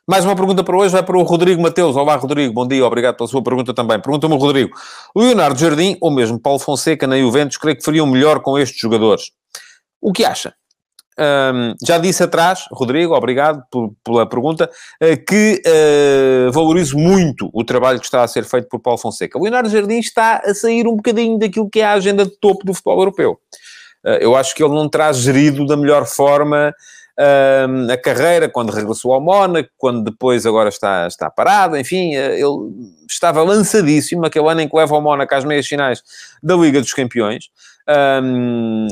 Mais 0.05 0.25
uma 0.25 0.35
pergunta 0.35 0.61
para 0.65 0.75
hoje 0.75 0.91
vai 0.91 1.01
para 1.01 1.17
o 1.17 1.23
Rodrigo 1.23 1.61
Mateus. 1.61 1.95
Olá, 1.95 2.17
Rodrigo, 2.17 2.53
bom 2.53 2.67
dia, 2.67 2.85
obrigado 2.85 3.15
pela 3.15 3.27
sua 3.29 3.41
pergunta 3.41 3.73
também. 3.73 3.97
Pergunta-me 4.01 4.37
Rodrigo. 4.37 4.75
Leonardo 5.15 5.57
Jardim, 5.57 5.97
ou 6.01 6.11
mesmo 6.11 6.37
Paulo 6.37 6.59
Fonseca 6.59 7.07
na 7.07 7.17
Juventus, 7.17 7.55
creio 7.55 7.77
que 7.77 7.83
fariam 7.83 8.05
melhor 8.05 8.41
com 8.41 8.59
estes 8.59 8.77
jogadores. 8.77 9.31
O 10.01 10.11
que 10.11 10.25
acha? 10.25 10.53
Um, 11.19 11.75
já 11.85 11.97
disse 11.97 12.23
atrás, 12.23 12.65
Rodrigo, 12.71 13.13
obrigado 13.13 13.63
por, 13.69 13.93
pela 14.03 14.27
pergunta, 14.27 14.69
uh, 15.01 15.25
que 15.25 15.61
uh, 15.65 16.51
valorizo 16.51 16.97
muito 16.97 17.49
o 17.53 17.63
trabalho 17.63 17.99
que 17.99 18.05
está 18.05 18.23
a 18.23 18.27
ser 18.27 18.43
feito 18.45 18.67
por 18.67 18.79
Paulo 18.79 18.97
Fonseca. 18.97 19.37
O 19.37 19.43
Leonardo 19.43 19.69
Jardim 19.69 19.99
está 19.99 20.41
a 20.43 20.53
sair 20.53 20.87
um 20.87 20.95
bocadinho 20.95 21.37
daquilo 21.37 21.69
que 21.69 21.81
é 21.81 21.85
a 21.85 21.93
agenda 21.93 22.25
de 22.25 22.31
topo 22.39 22.65
do 22.65 22.73
futebol 22.73 22.99
europeu. 22.99 23.39
Uh, 24.03 24.17
eu 24.19 24.35
acho 24.35 24.55
que 24.55 24.63
ele 24.63 24.73
não 24.73 24.89
traz 24.89 25.17
gerido 25.17 25.65
da 25.65 25.77
melhor 25.77 26.05
forma 26.05 26.73
a 27.15 27.95
carreira, 27.95 28.49
quando 28.49 28.71
regressou 28.71 29.13
ao 29.13 29.21
Mónaco, 29.21 29.69
quando 29.77 30.03
depois 30.03 30.47
agora 30.47 30.69
está, 30.69 31.05
está 31.05 31.29
parado, 31.29 31.77
enfim, 31.77 32.15
ele 32.15 32.71
estava 33.07 33.43
lançadíssimo, 33.43 34.25
aquele 34.25 34.49
ano 34.49 34.61
em 34.61 34.67
que 34.67 34.75
leva 34.75 34.97
o 34.97 34.99
Mónaco 34.99 35.35
às 35.35 35.45
meias 35.45 35.67
finais 35.67 36.01
da 36.41 36.55
Liga 36.55 36.81
dos 36.81 36.91
Campeões. 36.91 37.49
Um, 37.87 38.87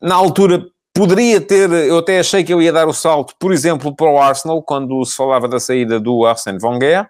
na 0.00 0.14
altura 0.14 0.64
Poderia 0.96 1.40
ter, 1.42 1.70
eu 1.70 1.98
até 1.98 2.18
achei 2.18 2.42
que 2.42 2.52
eu 2.52 2.62
ia 2.62 2.72
dar 2.72 2.88
o 2.88 2.92
salto, 2.92 3.34
por 3.38 3.52
exemplo, 3.52 3.94
para 3.94 4.10
o 4.10 4.18
Arsenal, 4.18 4.62
quando 4.62 5.04
se 5.04 5.14
falava 5.14 5.46
da 5.46 5.60
saída 5.60 6.00
do 6.00 6.24
Arsene 6.24 6.58
Wenger. 6.62 7.06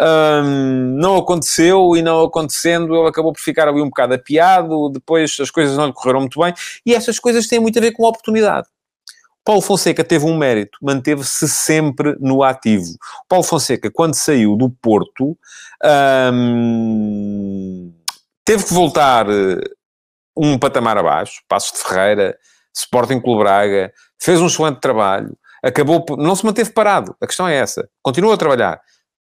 Um, 0.00 0.96
não 0.98 1.16
aconteceu 1.16 1.94
e 1.96 2.02
não 2.02 2.24
acontecendo, 2.24 2.94
ele 2.94 3.08
acabou 3.08 3.32
por 3.34 3.40
ficar 3.40 3.68
ali 3.68 3.82
um 3.82 3.88
bocado 3.88 4.14
apiado, 4.14 4.88
depois 4.90 5.36
as 5.38 5.50
coisas 5.50 5.76
não 5.76 5.86
lhe 5.86 5.92
correram 5.92 6.20
muito 6.20 6.40
bem, 6.40 6.54
e 6.84 6.94
essas 6.94 7.18
coisas 7.18 7.46
têm 7.46 7.60
muito 7.60 7.78
a 7.78 7.82
ver 7.82 7.92
com 7.92 8.06
a 8.06 8.08
oportunidade. 8.08 8.68
Paulo 9.44 9.60
Fonseca 9.60 10.02
teve 10.02 10.24
um 10.24 10.36
mérito, 10.36 10.78
manteve-se 10.82 11.48
sempre 11.48 12.16
no 12.18 12.42
ativo. 12.42 12.96
Paulo 13.28 13.44
Fonseca, 13.44 13.90
quando 13.90 14.14
saiu 14.14 14.56
do 14.56 14.70
Porto, 14.70 15.38
um, 16.32 17.92
teve 18.44 18.64
que 18.64 18.72
voltar 18.72 19.26
um 20.36 20.58
patamar 20.58 20.98
abaixo, 20.98 21.42
Passos 21.48 21.72
de 21.72 21.78
Ferreira, 21.78 22.36
Sporting 22.76 23.20
Clube 23.20 23.42
Braga, 23.42 23.92
fez 24.20 24.40
um 24.40 24.46
excelente 24.46 24.80
trabalho, 24.80 25.36
acabou, 25.62 26.04
não 26.18 26.36
se 26.36 26.44
manteve 26.44 26.70
parado, 26.70 27.16
a 27.20 27.26
questão 27.26 27.48
é 27.48 27.56
essa, 27.56 27.88
continuou 28.02 28.34
a 28.34 28.36
trabalhar, 28.36 28.80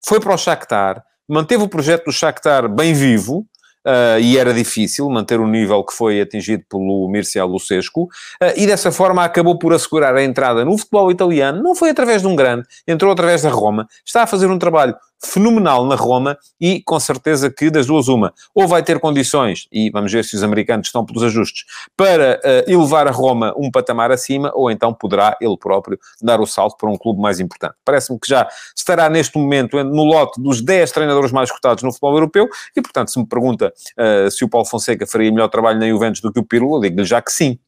foi 0.04 0.20
para 0.20 0.34
o 0.34 0.38
Shakhtar, 0.38 1.02
manteve 1.28 1.62
o 1.62 1.68
projeto 1.68 2.06
do 2.06 2.12
Shakhtar 2.12 2.68
bem 2.68 2.94
vivo, 2.94 3.46
Uh, 3.86 4.20
e 4.20 4.36
era 4.36 4.52
difícil 4.52 5.08
manter 5.08 5.40
o 5.40 5.46
nível 5.46 5.82
que 5.82 5.94
foi 5.94 6.20
atingido 6.20 6.62
pelo 6.68 7.08
Mircea 7.08 7.44
Lucescu, 7.44 8.02
uh, 8.02 8.08
e 8.54 8.66
dessa 8.66 8.92
forma 8.92 9.24
acabou 9.24 9.56
por 9.58 9.72
assegurar 9.72 10.14
a 10.14 10.22
entrada 10.22 10.62
no 10.62 10.76
futebol 10.76 11.10
italiano, 11.10 11.62
não 11.62 11.74
foi 11.74 11.90
através 11.90 12.20
de 12.20 12.28
um 12.28 12.36
grande, 12.36 12.66
entrou 12.86 13.10
através 13.10 13.42
da 13.42 13.50
Roma, 13.50 13.86
está 14.04 14.24
a 14.24 14.26
fazer 14.26 14.48
um 14.48 14.58
trabalho 14.58 14.94
fenomenal 15.24 15.84
na 15.84 15.94
Roma 15.94 16.38
e 16.60 16.82
com 16.82 16.98
certeza 16.98 17.50
que 17.50 17.70
das 17.70 17.86
duas 17.86 18.08
uma, 18.08 18.32
ou 18.54 18.66
vai 18.68 18.82
ter 18.82 18.98
condições, 19.00 19.66
e 19.72 19.90
vamos 19.90 20.12
ver 20.12 20.24
se 20.24 20.36
os 20.36 20.42
americanos 20.42 20.88
estão 20.88 21.04
pelos 21.04 21.22
ajustes, 21.22 21.64
para 21.96 22.40
uh, 22.44 22.70
elevar 22.70 23.06
a 23.06 23.10
Roma 23.10 23.52
um 23.56 23.70
patamar 23.70 24.10
acima, 24.10 24.50
ou 24.54 24.70
então 24.70 24.92
poderá 24.94 25.36
ele 25.40 25.56
próprio 25.56 25.98
dar 26.22 26.40
o 26.40 26.46
salto 26.46 26.76
para 26.76 26.88
um 26.88 26.96
clube 26.96 27.20
mais 27.20 27.40
importante. 27.40 27.74
Parece-me 27.84 28.18
que 28.18 28.28
já 28.28 28.48
estará 28.76 29.08
neste 29.08 29.36
momento 29.38 29.82
no 29.84 30.04
lote 30.04 30.40
dos 30.40 30.60
10 30.60 30.90
treinadores 30.92 31.32
mais 31.32 31.50
cotados 31.50 31.82
no 31.82 31.90
futebol 31.90 32.14
europeu, 32.14 32.48
e 32.76 32.80
portanto 32.80 33.10
se 33.10 33.18
me 33.18 33.26
pergunta 33.26 33.72
uh, 33.98 34.30
se 34.30 34.44
o 34.44 34.48
Paulo 34.48 34.66
Fonseca 34.66 35.06
faria 35.06 35.30
melhor 35.30 35.48
trabalho 35.48 35.78
na 35.78 35.88
Juventus 35.88 36.20
do 36.20 36.32
que 36.32 36.40
o 36.40 36.44
Pirlo, 36.44 36.76
eu 36.76 36.80
digo-lhe 36.80 37.04
já 37.04 37.20
que 37.20 37.32
sim. 37.32 37.58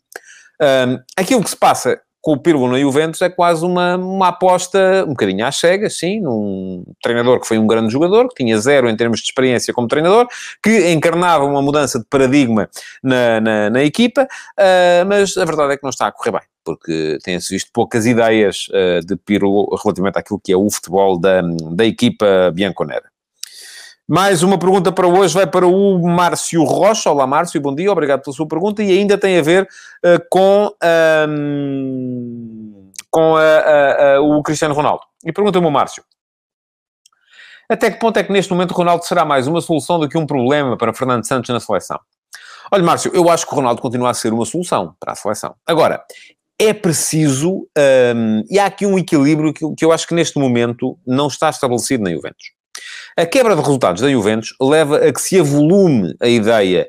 Um, 0.60 0.98
aquilo 1.16 1.42
que 1.42 1.50
se 1.50 1.56
passa 1.56 2.00
com 2.20 2.32
o 2.32 2.38
Pirlo 2.38 2.68
na 2.68 2.78
Juventus 2.78 3.20
é 3.22 3.30
quase 3.30 3.64
uma, 3.64 3.96
uma 3.96 4.28
aposta 4.28 5.04
um 5.04 5.10
bocadinho 5.10 5.44
à 5.44 5.52
cega, 5.52 5.88
sim, 5.88 6.20
num 6.20 6.84
treinador 7.02 7.40
que 7.40 7.46
foi 7.46 7.58
um 7.58 7.66
grande 7.66 7.92
jogador, 7.92 8.28
que 8.28 8.44
tinha 8.44 8.58
zero 8.58 8.88
em 8.88 8.96
termos 8.96 9.20
de 9.20 9.26
experiência 9.26 9.72
como 9.72 9.88
treinador, 9.88 10.28
que 10.62 10.90
encarnava 10.92 11.44
uma 11.44 11.62
mudança 11.62 11.98
de 11.98 12.04
paradigma 12.04 12.68
na, 13.02 13.40
na, 13.40 13.70
na 13.70 13.84
equipa, 13.84 14.24
uh, 14.24 15.06
mas 15.06 15.36
a 15.36 15.44
verdade 15.44 15.72
é 15.72 15.76
que 15.76 15.82
não 15.82 15.90
está 15.90 16.06
a 16.06 16.12
correr 16.12 16.32
bem, 16.32 16.42
porque 16.64 17.18
tem-se 17.22 17.54
visto 17.54 17.70
poucas 17.72 18.04
ideias 18.06 18.66
uh, 18.68 19.04
de 19.04 19.16
Pirlo 19.16 19.74
relativamente 19.82 20.18
àquilo 20.18 20.40
que 20.42 20.52
é 20.52 20.56
o 20.56 20.70
futebol 20.70 21.18
da, 21.18 21.40
da 21.72 21.84
equipa 21.84 22.50
bianconera. 22.52 23.09
Mais 24.12 24.42
uma 24.42 24.58
pergunta 24.58 24.90
para 24.90 25.06
hoje 25.06 25.32
vai 25.32 25.46
para 25.46 25.68
o 25.68 25.96
Márcio 26.04 26.64
Rocha. 26.64 27.12
Olá, 27.12 27.28
Márcio, 27.28 27.60
bom 27.60 27.72
dia, 27.72 27.92
obrigado 27.92 28.22
pela 28.22 28.34
sua 28.34 28.44
pergunta. 28.44 28.82
E 28.82 28.90
ainda 28.90 29.16
tem 29.16 29.38
a 29.38 29.40
ver 29.40 29.62
uh, 30.04 30.20
com, 30.28 30.74
com 33.08 33.36
a, 33.36 34.16
a, 34.16 34.20
o 34.20 34.42
Cristiano 34.42 34.74
Ronaldo. 34.74 35.04
E 35.24 35.32
pergunta-me 35.32 35.64
o 35.64 35.70
Márcio. 35.70 36.02
Até 37.68 37.88
que 37.88 38.00
ponto 38.00 38.16
é 38.16 38.24
que 38.24 38.32
neste 38.32 38.52
momento 38.52 38.72
o 38.72 38.74
Ronaldo 38.74 39.04
será 39.04 39.24
mais 39.24 39.46
uma 39.46 39.60
solução 39.60 40.00
do 40.00 40.08
que 40.08 40.18
um 40.18 40.26
problema 40.26 40.76
para 40.76 40.92
Fernando 40.92 41.24
Santos 41.24 41.48
na 41.48 41.60
seleção? 41.60 42.00
Olha, 42.72 42.82
Márcio, 42.82 43.12
eu 43.14 43.30
acho 43.30 43.46
que 43.46 43.52
o 43.52 43.54
Ronaldo 43.54 43.80
continua 43.80 44.10
a 44.10 44.14
ser 44.14 44.32
uma 44.32 44.44
solução 44.44 44.92
para 44.98 45.12
a 45.12 45.14
seleção. 45.14 45.54
Agora, 45.64 46.02
é 46.58 46.74
preciso, 46.74 47.68
um, 47.78 48.42
e 48.50 48.58
há 48.58 48.66
aqui 48.66 48.84
um 48.84 48.98
equilíbrio 48.98 49.52
que, 49.54 49.64
que 49.76 49.84
eu 49.84 49.92
acho 49.92 50.08
que 50.08 50.14
neste 50.16 50.36
momento 50.36 50.98
não 51.06 51.28
está 51.28 51.48
estabelecido 51.48 52.02
na 52.02 52.10
Juventus. 52.10 52.58
A 53.20 53.26
quebra 53.26 53.54
de 53.54 53.60
resultados 53.60 54.00
da 54.00 54.10
Juventus 54.10 54.54
leva 54.58 54.96
a 54.96 55.12
que 55.12 55.20
se 55.20 55.38
avolume 55.38 56.14
a 56.22 56.26
ideia, 56.26 56.88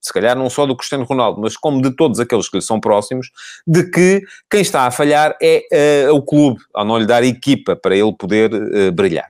se 0.00 0.12
calhar 0.12 0.38
não 0.38 0.48
só 0.48 0.64
do 0.64 0.76
Cristiano 0.76 1.02
Ronaldo, 1.02 1.40
mas 1.40 1.56
como 1.56 1.82
de 1.82 1.90
todos 1.96 2.20
aqueles 2.20 2.48
que 2.48 2.58
lhe 2.58 2.62
são 2.62 2.78
próximos, 2.78 3.32
de 3.66 3.90
que 3.90 4.22
quem 4.48 4.60
está 4.60 4.86
a 4.86 4.92
falhar 4.92 5.36
é 5.42 6.08
uh, 6.08 6.14
o 6.14 6.22
clube, 6.22 6.60
ao 6.72 6.84
não 6.84 6.98
lhe 6.98 7.04
dar 7.04 7.24
equipa 7.24 7.74
para 7.74 7.96
ele 7.96 8.14
poder 8.16 8.54
uh, 8.54 8.92
brilhar. 8.92 9.26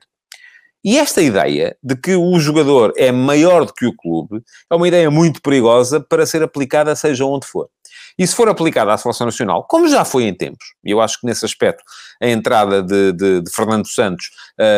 E 0.85 0.99
esta 0.99 1.23
ideia 1.23 1.75
de 1.81 1.95
que 1.95 2.13
o 2.13 2.39
jogador 2.39 2.93
é 2.97 3.11
maior 3.11 3.65
do 3.65 3.73
que 3.73 3.87
o 3.87 3.95
clube 3.95 4.43
é 4.71 4.75
uma 4.75 4.87
ideia 4.87 5.09
muito 5.09 5.41
perigosa 5.41 5.99
para 5.99 6.23
ser 6.23 6.43
aplicada 6.43 6.95
seja 6.95 7.25
onde 7.25 7.47
for. 7.47 7.67
E 8.17 8.25
se 8.27 8.35
for 8.35 8.49
aplicada 8.49 8.93
à 8.93 8.97
seleção 8.97 9.25
nacional, 9.25 9.63
como 9.63 9.87
já 9.87 10.05
foi 10.05 10.25
em 10.25 10.33
tempos, 10.33 10.73
e 10.83 10.91
eu 10.91 11.01
acho 11.01 11.19
que 11.19 11.25
nesse 11.25 11.45
aspecto 11.45 11.83
a 12.21 12.27
entrada 12.27 12.81
de, 12.81 13.11
de, 13.13 13.41
de 13.41 13.51
Fernando 13.51 13.87
Santos 13.87 14.29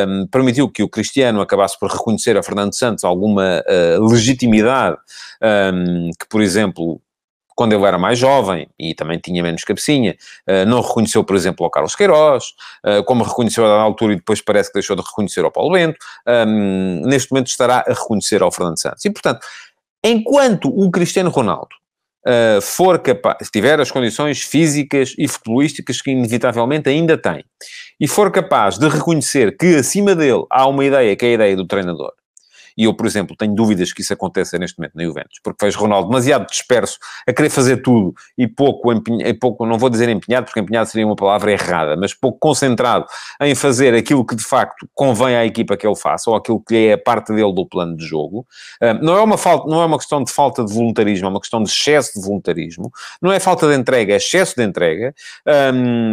um, 0.08 0.28
permitiu 0.28 0.70
que 0.70 0.84
o 0.84 0.90
Cristiano 0.90 1.42
acabasse 1.42 1.78
por 1.80 1.92
reconhecer 1.92 2.38
a 2.38 2.44
Fernando 2.44 2.74
Santos 2.74 3.04
alguma 3.04 3.64
uh, 3.68 4.08
legitimidade 4.08 4.98
um, 5.74 6.10
que, 6.20 6.28
por 6.30 6.42
exemplo, 6.42 7.02
quando 7.56 7.74
ele 7.74 7.86
era 7.86 7.98
mais 7.98 8.20
jovem 8.20 8.68
e 8.78 8.94
também 8.94 9.18
tinha 9.18 9.42
menos 9.42 9.64
cabecinha, 9.64 10.16
uh, 10.50 10.66
não 10.68 10.82
reconheceu, 10.82 11.24
por 11.24 11.36
exemplo, 11.36 11.64
ao 11.64 11.72
Carlos 11.72 11.96
Queiroz, 11.96 12.54
uh, 12.86 13.04
como 13.06 13.24
reconheceu 13.24 13.66
à 13.66 13.82
altura 13.82 14.14
e 14.14 14.18
depois 14.18 14.42
parece 14.42 14.70
que 14.70 14.76
deixou 14.76 14.96
de 14.96 15.02
reconhecer 15.02 15.44
ao 15.44 15.52
Paulo 15.52 15.72
Bento, 15.72 15.98
um, 16.48 17.02
neste 17.06 17.32
momento 17.32 17.48
estará 17.48 17.84
a 17.88 17.94
reconhecer 17.94 18.42
ao 18.42 18.52
Fernando 18.52 18.80
Santos. 18.80 19.06
E, 19.06 19.10
portanto, 19.10 19.46
enquanto 20.04 20.68
o 20.70 20.92
Cristiano 20.92 21.30
Ronaldo 21.30 21.76
uh, 22.28 22.62
for 22.62 23.00
capaz, 23.00 23.50
tiver 23.52 23.80
as 23.80 23.92
condições 23.92 24.42
físicas 24.42 25.14
e 25.18 25.28
futebolísticas 25.28 26.02
que 26.02 26.12
inevitavelmente 26.12 26.90
ainda 26.90 27.18
tem, 27.18 27.44
e 28.00 28.08
for 28.08 28.32
capaz 28.32 28.78
de 28.78 28.88
reconhecer 28.88 29.56
que 29.58 29.76
acima 29.76 30.16
dele 30.16 30.44
há 30.50 30.68
uma 30.68 30.84
ideia 30.84 31.16
que 31.16 31.26
é 31.26 31.30
a 31.30 31.34
ideia 31.34 31.56
do 31.56 31.68
treinador, 31.68 32.12
e 32.78 32.84
eu, 32.86 32.94
por 32.94 33.06
exemplo, 33.06 33.36
tenho 33.36 33.54
dúvidas 33.54 33.94
que 33.94 34.02
isso 34.02 34.14
aconteça 34.14 34.58
neste 34.58 34.78
momento 34.78 34.96
na 34.96 35.04
Juventus, 35.04 35.40
porque 35.44 35.66
vejo 35.66 35.80
Ronaldo 35.80 36.10
demasiado 36.10 36.48
disperso 36.48 36.98
a 37.28 37.34
querer 37.34 37.50
fazer 37.50 37.78
tudo 37.78 38.14
e 38.38 38.48
pouco, 38.48 38.92
empenha, 38.92 39.38
pouco, 39.40 39.66
não 39.66 39.78
vou 39.78 39.90
dizer 39.90 40.10
empenhado, 40.10 40.46
porque 40.46 40.60
empenhado 40.60 40.90
seria 40.90 41.06
uma 41.06 41.16
palavra 41.16 41.52
errada, 41.52 41.96
mas 41.96 42.14
pouco 42.14 42.38
concentrado 42.40 43.06
em 43.42 43.56
fazer 43.56 43.94
aquilo 43.94 44.26
que 44.26 44.36
de 44.36 44.44
facto 44.44 44.88
convém 44.94 45.36
à 45.36 45.46
equipa 45.46 45.78
que 45.78 45.86
ele 45.86 45.96
faça, 45.96 46.30
ou 46.30 46.36
aquilo 46.36 46.62
que 46.62 46.88
é 46.88 46.98
parte 46.98 47.34
dele 47.34 47.54
do 47.54 47.66
plano 47.66 47.96
de 47.96 48.06
jogo. 48.06 48.46
não, 49.02 49.18
é 49.18 49.22
uma 49.22 49.38
falta, 49.38 49.70
não 49.70 49.82
é 49.82 49.86
uma 49.86 49.98
questão 49.98 50.24
de 50.24 50.32
falta 50.32 50.64
de 50.64 50.74
voluntarismo, 50.74 51.28
é 51.28 51.30
uma 51.30 51.40
questão 51.40 51.64
de 51.64 51.70
excesso 51.70 52.20
de 52.20 52.26
voluntarismo. 52.26 52.92
Não 53.22 53.32
é 53.32 53.40
falta 53.40 53.68
de 53.68 53.76
entrega, 53.76 54.14
é 54.14 54.18
excesso 54.18 54.56
de 54.56 54.64
entrega, 54.64 55.14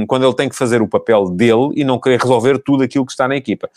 quando 0.07 0.25
ele 0.25 0.35
tem 0.35 0.49
que 0.49 0.57
fazer 0.57 0.83
o 0.83 0.89
papel 0.89 1.31
dele 1.31 1.71
e 1.75 1.85
não 1.85 1.99
querer 1.99 2.21
resolver 2.21 2.59
tudo 2.59 2.83
aquilo 2.83 3.07
que 3.07 3.13
está 3.13 3.27
na 3.27 3.37
equipa. 3.37 3.69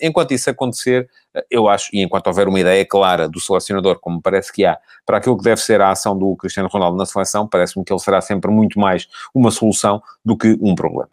Enquanto 0.00 0.32
isso 0.32 0.50
acontecer, 0.50 1.08
eu 1.50 1.68
acho, 1.68 1.88
e 1.92 2.02
enquanto 2.02 2.26
houver 2.26 2.48
uma 2.48 2.60
ideia 2.60 2.84
clara 2.84 3.28
do 3.28 3.40
selecionador, 3.40 3.98
como 4.00 4.20
parece 4.20 4.52
que 4.52 4.64
há, 4.64 4.78
para 5.06 5.18
aquilo 5.18 5.36
que 5.36 5.44
deve 5.44 5.60
ser 5.60 5.80
a 5.80 5.90
ação 5.90 6.16
do 6.16 6.36
Cristiano 6.36 6.68
Ronaldo 6.68 6.96
na 6.96 7.06
seleção, 7.06 7.46
parece-me 7.46 7.84
que 7.84 7.92
ele 7.92 8.00
será 8.00 8.20
sempre 8.20 8.50
muito 8.50 8.78
mais 8.78 9.08
uma 9.34 9.50
solução 9.50 10.02
do 10.24 10.36
que 10.36 10.58
um 10.60 10.74
problema. 10.74 11.10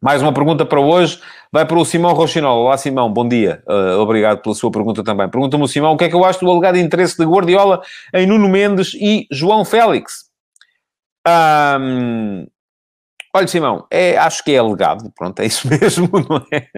Mais 0.00 0.20
uma 0.20 0.34
pergunta 0.34 0.66
para 0.66 0.80
hoje, 0.80 1.18
vai 1.50 1.64
para 1.64 1.78
o 1.78 1.84
Simão 1.84 2.12
Rochinol. 2.12 2.64
Olá 2.64 2.76
Simão, 2.76 3.10
bom 3.10 3.26
dia, 3.26 3.62
uh, 3.66 3.98
obrigado 3.98 4.42
pela 4.42 4.54
sua 4.54 4.70
pergunta 4.70 5.02
também. 5.02 5.28
Pergunta-me 5.30 5.64
o 5.64 5.68
Simão, 5.68 5.94
o 5.94 5.96
que 5.96 6.04
é 6.04 6.08
que 6.10 6.14
eu 6.14 6.24
acho 6.24 6.40
do 6.40 6.50
alegado 6.50 6.76
interesse 6.76 7.16
de 7.16 7.24
Guardiola 7.24 7.80
em 8.12 8.26
Nuno 8.26 8.48
Mendes 8.48 8.92
e 8.94 9.26
João 9.30 9.64
Félix? 9.64 10.30
Um, 11.26 12.46
olha 13.34 13.48
Simão, 13.48 13.86
é, 13.90 14.18
acho 14.18 14.44
que 14.44 14.52
é 14.52 14.58
alegado, 14.58 15.10
pronto, 15.16 15.40
é 15.40 15.46
isso 15.46 15.66
mesmo, 15.72 16.10
não 16.28 16.46
é? 16.52 16.68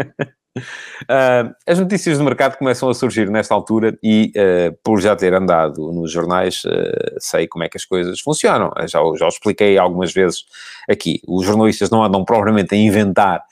Uh, 0.56 1.54
as 1.66 1.78
notícias 1.78 2.18
do 2.18 2.24
mercado 2.24 2.56
começam 2.56 2.88
a 2.88 2.94
surgir 2.94 3.30
nesta 3.30 3.54
altura 3.54 3.96
e, 4.02 4.32
uh, 4.36 4.76
por 4.82 5.00
já 5.00 5.14
ter 5.14 5.34
andado 5.34 5.92
nos 5.92 6.10
jornais, 6.10 6.62
uh, 6.64 7.16
sei 7.18 7.46
como 7.46 7.64
é 7.64 7.68
que 7.68 7.76
as 7.76 7.84
coisas 7.84 8.20
funcionam. 8.20 8.70
Já, 8.86 9.00
já 9.18 9.28
expliquei 9.28 9.78
algumas 9.78 10.12
vezes 10.12 10.44
aqui. 10.88 11.20
Os 11.26 11.44
jornalistas 11.44 11.90
não 11.90 12.02
andam 12.02 12.24
propriamente 12.24 12.74
a 12.74 12.78
inventar, 12.78 13.42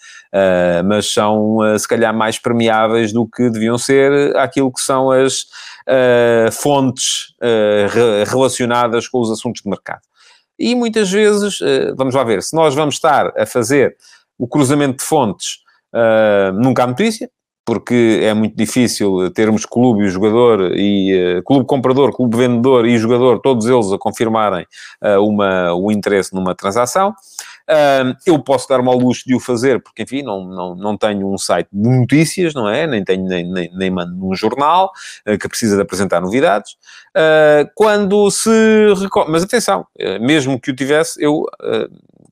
mas 0.85 1.13
são, 1.13 1.59
se 1.79 1.87
calhar, 1.87 2.13
mais 2.13 2.39
permeáveis 2.39 3.13
do 3.13 3.27
que 3.27 3.49
deviam 3.51 3.79
ser 3.79 4.37
aquilo 4.37 4.73
que 4.73 4.81
são 4.81 5.11
as 5.11 5.47
fontes 6.53 7.35
relacionadas 8.27 9.07
com 9.07 9.21
os 9.21 9.31
assuntos 9.31 9.63
de 9.63 9.71
mercado. 9.71 10.01
E 10.59 10.75
muitas 10.75 11.11
vezes, 11.11 11.61
vamos 11.97 12.15
lá 12.15 12.25
ver, 12.25 12.43
se 12.43 12.55
nós 12.55 12.75
vamos 12.75 12.97
estar 12.97 13.33
a 13.39 13.47
fazer 13.47 13.97
o 14.37 14.49
cruzamento 14.49 14.99
de 14.99 15.05
fontes 15.05 15.64
Uh, 15.95 16.53
nunca 16.61 16.83
há 16.83 16.87
notícia, 16.89 17.31
porque 17.65 18.21
é 18.23 18.35
muito 18.35 18.55
difícil 18.57 19.31
termos 19.31 19.65
clube 19.65 20.05
e 20.05 20.09
jogador, 20.09 20.77
e 20.77 21.39
uh, 21.39 21.43
clube 21.45 21.65
comprador, 21.67 22.13
clube 22.15 22.37
vendedor 22.37 22.85
e 22.85 22.99
jogador, 22.99 23.41
todos 23.41 23.67
eles 23.67 23.91
a 23.91 23.99
confirmarem 23.99 24.67
uh, 25.03 25.21
uma, 25.25 25.73
o 25.73 25.91
interesse 25.91 26.35
numa 26.35 26.55
transação. 26.55 27.15
Uh, 27.67 28.13
eu 28.27 28.39
posso 28.39 28.69
dar-me 28.69 28.89
ao 28.89 28.99
luxo 28.99 29.23
de 29.25 29.35
o 29.35 29.41
fazer, 29.41 29.83
porque, 29.83 30.03
enfim, 30.03 30.23
não, 30.23 30.45
não, 30.45 30.75
não 30.75 30.99
tenho 30.99 31.33
um 31.33 31.39
site 31.39 31.69
de 31.73 31.89
notícias, 31.89 32.53
não 32.53 32.69
é? 32.69 32.87
Nem 32.87 33.03
tenho, 33.03 33.25
nem, 33.25 33.51
nem, 33.51 33.71
nem 33.75 33.91
mando 33.91 34.15
num 34.15 34.35
jornal 34.35 34.91
que 35.41 35.49
precisa 35.49 35.77
de 35.77 35.81
apresentar 35.81 36.21
novidades. 36.21 36.73
quando 37.75 38.31
se... 38.31 38.51
Mas 39.29 39.43
atenção, 39.43 39.87
mesmo 40.21 40.61
que 40.61 40.71
o 40.71 40.77
tivesse, 40.77 41.23
eu 41.25 41.47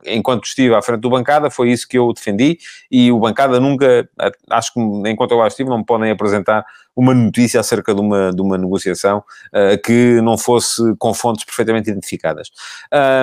enquanto 0.06 0.44
estive 0.44 0.74
à 0.74 0.82
frente 0.82 1.00
do 1.00 1.10
bancada, 1.10 1.50
foi 1.50 1.70
isso 1.70 1.88
que 1.88 1.98
eu 1.98 2.12
defendi 2.12 2.58
e 2.90 3.10
o 3.12 3.18
bancada 3.18 3.58
nunca, 3.60 4.08
acho 4.50 4.72
que 4.72 4.80
enquanto 5.06 5.32
eu 5.32 5.38
lá 5.38 5.48
estive, 5.48 5.68
não 5.68 5.78
me 5.78 5.84
podem 5.84 6.10
apresentar 6.10 6.64
uma 6.94 7.14
notícia 7.14 7.60
acerca 7.60 7.94
de 7.94 8.00
uma, 8.00 8.32
de 8.32 8.42
uma 8.42 8.58
negociação 8.58 9.18
uh, 9.18 9.80
que 9.82 10.20
não 10.22 10.36
fosse 10.36 10.82
com 10.98 11.14
fontes 11.14 11.44
perfeitamente 11.44 11.90
identificadas. 11.90 12.50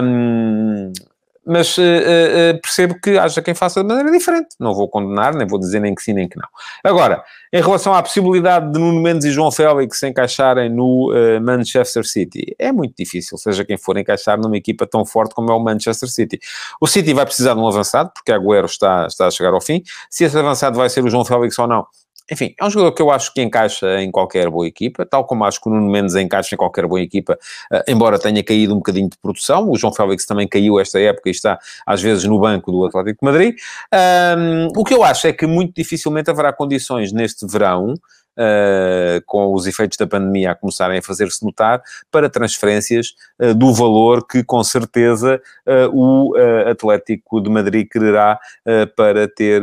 Um, 0.03 0.91
mas 1.49 1.75
uh, 1.79 1.81
uh, 1.81 2.61
percebo 2.61 2.95
que 3.01 3.17
haja 3.17 3.41
quem 3.41 3.55
faça 3.55 3.81
de 3.81 3.87
maneira 3.87 4.11
diferente. 4.11 4.49
Não 4.59 4.75
vou 4.75 4.87
condenar, 4.87 5.33
nem 5.33 5.47
vou 5.47 5.59
dizer 5.59 5.79
nem 5.79 5.95
que 5.95 6.03
sim, 6.03 6.13
nem 6.13 6.29
que 6.29 6.37
não. 6.37 6.47
Agora, 6.83 7.23
em 7.51 7.59
relação 7.59 7.93
à 7.95 8.03
possibilidade 8.03 8.71
de 8.71 8.79
Nuno 8.79 9.01
Mendes 9.01 9.25
e 9.25 9.31
João 9.31 9.51
Félix 9.51 9.97
se 9.97 10.07
encaixarem 10.07 10.69
no 10.69 11.11
uh, 11.11 11.41
Manchester 11.41 12.05
City, 12.05 12.55
é 12.59 12.71
muito 12.71 12.93
difícil, 12.95 13.35
seja 13.39 13.65
quem 13.65 13.77
for 13.77 13.97
encaixar 13.97 14.39
numa 14.39 14.55
equipa 14.55 14.85
tão 14.85 15.03
forte 15.03 15.33
como 15.33 15.51
é 15.51 15.55
o 15.55 15.59
Manchester 15.59 16.07
City. 16.07 16.39
O 16.79 16.85
City 16.85 17.13
vai 17.13 17.25
precisar 17.25 17.55
de 17.55 17.59
um 17.59 17.67
avançado, 17.67 18.11
porque 18.13 18.31
Agüero 18.31 18.67
está, 18.67 19.07
está 19.07 19.25
a 19.25 19.31
chegar 19.31 19.53
ao 19.53 19.61
fim. 19.61 19.81
Se 20.07 20.25
esse 20.25 20.37
avançado 20.37 20.77
vai 20.77 20.87
ser 20.87 21.03
o 21.03 21.09
João 21.09 21.25
Félix 21.25 21.57
ou 21.57 21.67
não, 21.67 21.87
enfim, 22.31 22.53
é 22.59 22.65
um 22.65 22.69
jogador 22.69 22.93
que 22.93 23.01
eu 23.01 23.11
acho 23.11 23.33
que 23.33 23.41
encaixa 23.41 24.01
em 24.01 24.11
qualquer 24.11 24.49
boa 24.49 24.67
equipa, 24.67 25.05
tal 25.05 25.25
como 25.25 25.43
acho 25.45 25.61
que 25.61 25.69
o 25.69 25.71
Nuno 25.71 25.91
Mendes 25.91 26.15
encaixa 26.15 26.55
em 26.55 26.57
qualquer 26.57 26.85
boa 26.87 27.01
equipa, 27.01 27.37
uh, 27.71 27.83
embora 27.87 28.19
tenha 28.19 28.43
caído 28.43 28.73
um 28.73 28.77
bocadinho 28.77 29.09
de 29.09 29.17
produção. 29.17 29.69
O 29.69 29.77
João 29.77 29.93
Félix 29.93 30.25
também 30.25 30.47
caiu 30.47 30.79
esta 30.79 30.99
época 30.99 31.29
e 31.29 31.31
está, 31.31 31.59
às 31.85 32.01
vezes, 32.01 32.23
no 32.25 32.39
banco 32.39 32.71
do 32.71 32.85
Atlético 32.85 33.25
de 33.25 33.31
Madrid. 33.31 33.55
Um, 34.37 34.67
o 34.77 34.83
que 34.83 34.93
eu 34.93 35.03
acho 35.03 35.27
é 35.27 35.33
que 35.33 35.45
muito 35.45 35.73
dificilmente 35.75 36.29
haverá 36.29 36.53
condições 36.53 37.11
neste 37.11 37.45
verão 37.47 37.93
uh, 38.39 39.21
com 39.25 39.53
os 39.53 39.67
efeitos 39.67 39.97
da 39.97 40.07
pandemia 40.07 40.51
a 40.51 40.55
começarem 40.55 40.99
a 40.99 41.01
fazer-se 41.01 41.43
notar, 41.43 41.81
para 42.09 42.29
transferências 42.29 43.13
uh, 43.39 43.53
do 43.53 43.73
valor 43.73 44.25
que, 44.25 44.43
com 44.43 44.63
certeza, 44.63 45.41
uh, 45.67 45.89
o 45.93 46.33
Atlético 46.69 47.41
de 47.41 47.49
Madrid 47.49 47.87
quererá 47.89 48.39
para 48.95 49.27
ter, 49.27 49.61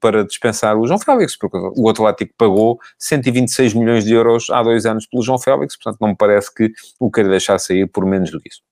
para 0.00 0.24
dispensar 0.24 0.76
o 0.76 0.86
João 0.86 0.98
Félix, 0.98 1.36
porque 1.36 1.56
o 1.76 1.88
Atlético 1.88 2.32
pagou 2.38 2.78
126 2.98 3.74
milhões 3.74 4.04
de 4.04 4.14
euros 4.14 4.48
há 4.50 4.62
dois 4.62 4.86
anos 4.86 5.06
pelo 5.06 5.22
João 5.22 5.38
Félix, 5.38 5.76
portanto 5.76 6.00
não 6.00 6.08
me 6.08 6.16
parece 6.16 6.54
que 6.54 6.72
o 6.98 7.10
queira 7.10 7.28
deixar 7.28 7.58
sair 7.58 7.86
por 7.86 8.06
menos 8.06 8.30
do 8.30 8.40
que 8.40 8.48
isso. 8.48 8.62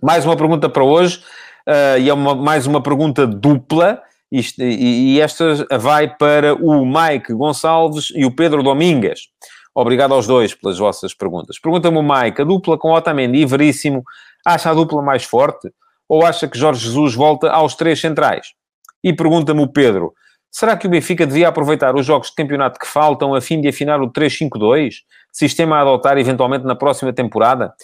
Mais 0.00 0.24
uma 0.24 0.36
pergunta 0.36 0.68
para 0.68 0.84
hoje, 0.84 1.22
e 2.00 2.08
é 2.08 2.14
uma, 2.14 2.34
mais 2.34 2.66
uma 2.66 2.82
pergunta 2.82 3.26
dupla, 3.26 4.02
isto, 4.32 4.62
e, 4.62 5.16
e 5.16 5.20
esta 5.20 5.66
vai 5.78 6.08
para 6.08 6.54
o 6.54 6.86
Mike 6.86 7.34
Gonçalves 7.34 8.10
e 8.16 8.24
o 8.24 8.34
Pedro 8.34 8.62
Domingues. 8.62 9.28
Obrigado 9.74 10.14
aos 10.14 10.26
dois 10.26 10.54
pelas 10.54 10.78
vossas 10.78 11.12
perguntas. 11.12 11.58
Pergunta-me 11.58 11.98
o 11.98 12.02
Mike, 12.02 12.40
a 12.40 12.44
dupla 12.44 12.78
com 12.78 12.92
Otamendi 12.92 13.38
e 13.38 13.46
Veríssimo, 13.46 14.02
acha 14.44 14.70
a 14.70 14.74
dupla 14.74 15.02
mais 15.02 15.24
forte? 15.24 15.70
Ou 16.08 16.24
acha 16.24 16.48
que 16.48 16.58
Jorge 16.58 16.86
Jesus 16.86 17.14
volta 17.14 17.50
aos 17.50 17.74
três 17.74 18.00
centrais? 18.00 18.48
E 19.04 19.12
pergunta-me 19.12 19.62
o 19.62 19.68
Pedro, 19.68 20.14
será 20.50 20.76
que 20.76 20.86
o 20.86 20.90
Benfica 20.90 21.26
devia 21.26 21.48
aproveitar 21.48 21.94
os 21.94 22.06
jogos 22.06 22.28
de 22.28 22.34
campeonato 22.34 22.78
que 22.78 22.86
faltam 22.86 23.34
a 23.34 23.40
fim 23.40 23.60
de 23.60 23.68
afinar 23.68 24.00
o 24.00 24.10
3-5-2? 24.10 24.94
Sistema 25.30 25.76
a 25.76 25.80
adotar 25.82 26.16
eventualmente 26.16 26.64
na 26.64 26.74
próxima 26.74 27.12
temporada? 27.12 27.74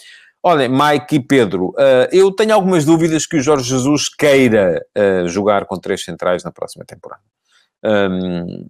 Olha, 0.41 0.69
Mike 0.69 1.15
e 1.15 1.19
Pedro, 1.19 1.69
uh, 1.69 2.07
eu 2.11 2.31
tenho 2.31 2.53
algumas 2.53 2.85
dúvidas 2.85 3.25
que 3.25 3.37
o 3.37 3.41
Jorge 3.41 3.69
Jesus 3.69 4.07
queira 4.07 4.81
uh, 4.97 5.27
jogar 5.27 5.65
com 5.65 5.77
três 5.77 6.03
centrais 6.03 6.43
na 6.43 6.51
próxima 6.51 6.85
temporada. 6.85 7.21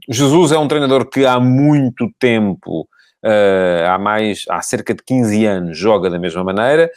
Jesus 0.07 0.51
é 0.51 0.57
um 0.59 0.67
treinador 0.67 1.09
que 1.09 1.25
há 1.25 1.39
muito 1.39 2.07
tempo, 2.19 2.87
uh, 3.23 3.89
há 3.89 3.97
mais, 3.97 4.45
há 4.49 4.61
cerca 4.61 4.93
de 4.93 5.03
15 5.03 5.45
anos, 5.45 5.77
joga 5.77 6.09
da 6.09 6.19
mesma 6.19 6.43
maneira, 6.43 6.89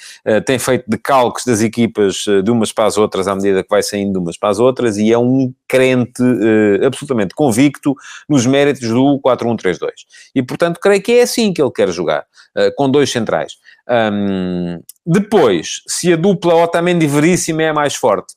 tem 0.46 0.58
feito 0.58 0.84
decalques 0.88 1.44
das 1.44 1.60
equipas 1.60 2.24
de 2.44 2.50
umas 2.50 2.72
para 2.72 2.86
as 2.86 2.96
outras 2.96 3.28
à 3.28 3.34
medida 3.34 3.62
que 3.62 3.68
vai 3.68 3.82
saindo 3.82 4.12
de 4.12 4.18
umas 4.18 4.36
para 4.36 4.50
as 4.50 4.58
outras 4.58 4.96
e 4.96 5.12
é 5.12 5.18
um 5.18 5.52
crente 5.68 6.22
absolutamente 6.84 7.34
convicto 7.34 7.94
nos 8.28 8.46
méritos 8.46 8.88
do 8.88 9.20
4-1-3-2. 9.24 9.90
E, 10.34 10.42
portanto, 10.42 10.78
creio 10.80 11.02
que 11.02 11.12
é 11.12 11.22
assim 11.22 11.52
que 11.52 11.60
ele 11.60 11.70
quer 11.70 11.88
jogar, 11.90 12.24
com 12.76 12.90
dois 12.90 13.10
centrais. 13.10 13.54
Um, 13.88 14.80
depois, 15.04 15.82
se 15.86 16.12
a 16.12 16.16
dupla 16.16 16.54
Otamendi 16.54 17.06
Veríssimo 17.06 17.60
é 17.60 17.68
a 17.68 17.74
mais 17.74 17.94
forte, 17.94 18.34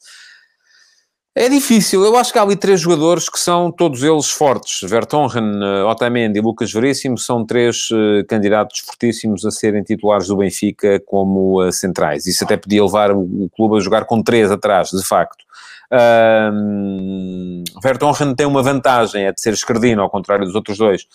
é 1.36 1.50
difícil. 1.50 2.04
Eu 2.06 2.15
acho 2.15 2.32
que 2.32 2.39
há 2.39 2.41
ali 2.41 2.56
três 2.56 2.80
jogadores 2.80 3.28
que 3.28 3.38
são 3.38 3.69
todos 3.69 4.02
eles 4.02 4.32
fortes. 4.32 4.89
Vertonghen, 4.89 5.52
eh, 5.62 5.84
Otamendi 5.84 6.39
e 6.39 6.41
Lucas 6.41 6.71
Veríssimo 6.71 7.17
são 7.17 7.45
três 7.45 7.89
uh, 7.91 8.26
candidatos 8.26 8.80
fortíssimos 8.80 9.45
a 9.45 9.52
serem 9.52 9.84
titulares 9.84 10.28
do 10.28 10.38
Benfica 10.38 10.98
como 11.06 11.62
uh, 11.62 11.74
centrais. 11.74 12.26
Isso 12.26 12.45
até 12.45 12.56
podia 12.56 12.82
levar 12.82 13.12
o, 13.12 13.50
clube 13.54 13.76
a 13.76 13.80
jogar 13.82 14.06
com 14.06 14.24
três 14.24 14.50
atrás, 14.50 14.91
de 14.91 15.06
facto. 15.06 15.43
Um, 15.91 17.63
Vertonghen 17.84 18.34
tem 18.34 18.45
uma 18.45 18.63
vantagem, 18.63 19.26
é 19.26 19.32
de 19.32 19.41
ser 19.41 19.54
esquerdino, 19.54 20.02
ao 20.02 20.10
contrário 20.10 20.45
dos 20.45 20.56
outros 20.56 20.78
dois, 20.78 21.06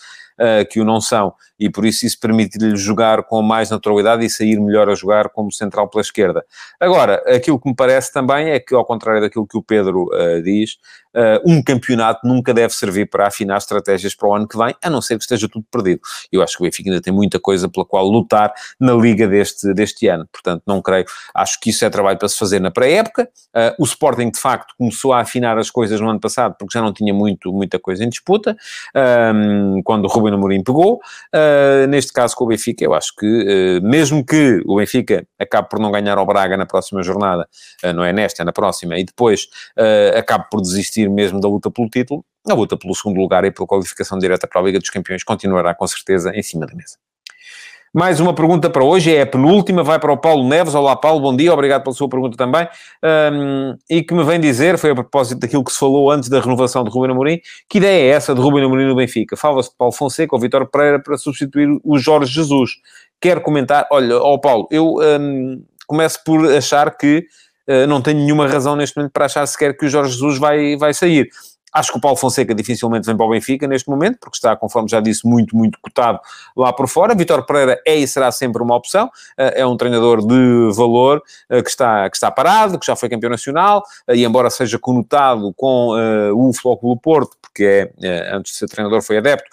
uh, 0.41 0.67
que 0.67 0.81
o 0.81 0.85
não 0.85 0.99
são, 0.99 1.33
e 1.59 1.69
por 1.69 1.85
isso 1.85 2.05
isso 2.05 2.19
permite-lhe 2.19 2.75
jogar 2.75 3.23
com 3.23 3.41
mais 3.41 3.69
naturalidade 3.69 4.25
e 4.25 4.29
sair 4.29 4.59
melhor 4.59 4.89
a 4.89 4.95
jogar 4.95 5.29
como 5.29 5.51
central 5.51 5.87
pela 5.87 6.01
esquerda. 6.01 6.43
Agora, 6.79 7.21
aquilo 7.27 7.59
que 7.59 7.69
me 7.69 7.75
parece 7.75 8.11
também 8.11 8.49
é 8.49 8.59
que, 8.59 8.73
ao 8.73 8.83
contrário 8.83 9.21
daquilo 9.21 9.45
que 9.45 9.57
o 9.57 9.61
Pedro 9.61 10.05
uh, 10.05 10.41
diz, 10.41 10.77
uh, 11.15 11.39
um 11.45 11.61
campeonato 11.61 12.27
nunca 12.27 12.53
deve 12.53 12.73
servir 12.73 13.09
para 13.09 13.27
afinar 13.27 13.57
estratégias 13.57 14.15
para 14.15 14.27
o 14.27 14.33
ano 14.33 14.47
que 14.47 14.57
vem, 14.57 14.75
a 14.81 14.89
não 14.89 15.01
ser 15.01 15.17
que 15.17 15.23
esteja 15.23 15.47
tudo 15.47 15.65
perdido. 15.71 16.01
Eu 16.31 16.41
acho 16.41 16.57
que 16.57 16.63
o 16.63 16.65
Benfica 16.65 16.89
ainda 16.89 17.01
tem 17.01 17.13
muita 17.13 17.39
coisa 17.39 17.69
pela 17.69 17.85
qual 17.85 18.07
lutar 18.07 18.51
na 18.79 18.93
liga 18.93 19.27
deste, 19.27 19.71
deste 19.73 20.07
ano, 20.07 20.27
portanto, 20.31 20.63
não 20.65 20.81
creio. 20.81 21.05
Acho 21.35 21.59
que 21.59 21.69
isso 21.69 21.85
é 21.85 21.89
trabalho 21.89 22.17
para 22.17 22.27
se 22.27 22.37
fazer 22.37 22.59
na 22.59 22.71
pré-época. 22.71 23.29
O 23.77 23.83
Sporting, 23.83 24.31
de 24.31 24.39
facto, 24.39 24.73
começou 24.77 25.13
a 25.13 25.19
afinar 25.19 25.57
as 25.57 25.69
coisas 25.69 25.99
no 25.99 26.09
ano 26.09 26.19
passado, 26.19 26.55
porque 26.57 26.77
já 26.77 26.83
não 26.83 26.93
tinha 26.93 27.13
muito, 27.13 27.51
muita 27.51 27.77
coisa 27.77 28.03
em 28.03 28.09
disputa, 28.09 28.55
um, 29.35 29.81
quando 29.83 30.05
o 30.05 30.07
Ruben 30.07 30.30
Amorim 30.35 30.63
pegou. 30.63 30.99
Uh, 31.33 31.87
neste 31.87 32.11
caso, 32.13 32.35
com 32.35 32.45
o 32.45 32.47
Benfica, 32.47 32.83
eu 32.83 32.93
acho 32.93 33.15
que, 33.15 33.79
mesmo 33.83 34.25
que 34.25 34.61
o 34.65 34.77
Benfica 34.77 35.25
acabe 35.39 35.69
por 35.69 35.79
não 35.79 35.91
ganhar 35.91 36.17
ao 36.17 36.25
Braga 36.25 36.57
na 36.57 36.65
próxima 36.65 37.03
jornada, 37.03 37.47
não 37.95 38.03
é 38.03 38.13
nesta, 38.13 38.41
é 38.41 38.45
na 38.45 38.51
próxima, 38.53 38.97
e 38.97 39.03
depois 39.03 39.47
acabe 40.17 40.45
por 40.49 40.61
desistir 40.61 41.09
mesmo 41.09 41.39
da 41.39 41.47
luta 41.47 41.69
pelo 41.69 41.89
título, 41.89 42.23
a 42.47 42.53
luta 42.53 42.77
pelo 42.77 42.95
segundo 42.95 43.19
lugar 43.19 43.43
e 43.45 43.51
pela 43.51 43.67
qualificação 43.67 44.17
direta 44.17 44.47
para 44.47 44.61
a 44.61 44.63
Liga 44.63 44.79
dos 44.79 44.89
Campeões 44.89 45.23
continuará 45.23 45.73
com 45.73 45.87
certeza 45.87 46.31
em 46.35 46.41
cima 46.41 46.65
da 46.65 46.73
mesa. 46.73 46.97
Mais 47.93 48.21
uma 48.21 48.33
pergunta 48.33 48.69
para 48.69 48.85
hoje, 48.85 49.13
é 49.13 49.23
a 49.23 49.25
penúltima, 49.25 49.83
vai 49.83 49.99
para 49.99 50.13
o 50.13 50.17
Paulo 50.17 50.47
Neves. 50.47 50.73
Olá, 50.73 50.95
Paulo, 50.95 51.19
bom 51.19 51.35
dia, 51.35 51.53
obrigado 51.53 51.83
pela 51.83 51.93
sua 51.93 52.07
pergunta 52.07 52.37
também. 52.37 52.65
Um, 53.03 53.75
e 53.89 54.01
que 54.01 54.13
me 54.13 54.23
vem 54.23 54.39
dizer, 54.39 54.77
foi 54.77 54.91
a 54.91 54.95
propósito 54.95 55.41
daquilo 55.41 55.61
que 55.61 55.73
se 55.73 55.79
falou 55.79 56.09
antes 56.09 56.29
da 56.29 56.39
renovação 56.39 56.85
de 56.85 56.89
Ruben 56.89 57.11
Amorim, 57.11 57.41
que 57.67 57.79
ideia 57.79 58.13
é 58.13 58.15
essa 58.15 58.33
de 58.33 58.39
Ruben 58.39 58.63
Amorim 58.63 58.85
no 58.85 58.95
Benfica? 58.95 59.35
Fala-se 59.35 59.71
de 59.71 59.75
Paulo 59.75 59.91
Fonseca 59.91 60.33
ou 60.33 60.39
Vitor 60.39 60.65
Pereira 60.67 61.03
para 61.03 61.17
substituir 61.17 61.67
o 61.83 61.97
Jorge 61.97 62.33
Jesus. 62.33 62.71
Quero 63.19 63.41
comentar, 63.41 63.85
olha, 63.91 64.17
ó 64.19 64.35
oh 64.35 64.39
Paulo, 64.39 64.69
eu 64.71 64.95
um, 65.19 65.61
começo 65.85 66.23
por 66.23 66.49
achar 66.49 66.95
que 66.95 67.25
eh, 67.67 67.85
não 67.87 68.01
tenho 68.01 68.19
nenhuma 68.19 68.47
razão 68.47 68.73
neste 68.77 68.95
momento 68.95 69.11
para 69.11 69.25
achar 69.25 69.45
sequer 69.45 69.75
que 69.75 69.85
o 69.85 69.89
Jorge 69.89 70.13
Jesus 70.13 70.37
vai, 70.37 70.77
vai 70.77 70.93
sair. 70.93 71.27
Acho 71.73 71.91
que 71.91 71.97
o 71.97 72.01
Paulo 72.01 72.17
Fonseca 72.17 72.53
dificilmente 72.53 73.05
vem 73.05 73.15
para 73.15 73.25
o 73.25 73.29
Benfica 73.29 73.67
neste 73.67 73.89
momento, 73.89 74.17
porque 74.19 74.37
está, 74.37 74.55
conforme 74.55 74.89
já 74.89 74.99
disse, 74.99 75.25
muito, 75.27 75.55
muito 75.55 75.79
cotado 75.81 76.19
lá 76.55 76.73
por 76.73 76.87
fora. 76.87 77.15
Vitor 77.15 77.45
Pereira 77.45 77.81
é 77.85 77.95
e 77.95 78.07
será 78.07 78.31
sempre 78.31 78.61
uma 78.61 78.75
opção. 78.75 79.09
Eh, 79.37 79.61
é 79.61 79.65
um 79.65 79.77
treinador 79.77 80.25
de 80.25 80.75
valor 80.75 81.21
eh, 81.49 81.61
que 81.61 81.69
está, 81.69 82.09
que 82.09 82.17
está 82.17 82.31
parado, 82.31 82.79
que 82.79 82.85
já 82.85 82.95
foi 82.95 83.09
campeão 83.09 83.29
nacional, 83.29 83.83
e 84.09 84.23
embora 84.23 84.49
seja 84.49 84.77
conotado 84.77 85.53
com 85.55 85.91
o 86.35 86.53
Flóculo 86.53 86.97
Porto, 86.97 87.37
porque 87.41 87.91
é, 88.01 88.35
antes 88.35 88.53
de 88.53 88.57
ser 88.59 88.67
treinador 88.67 89.01
foi 89.01 89.17
adepto, 89.17 89.49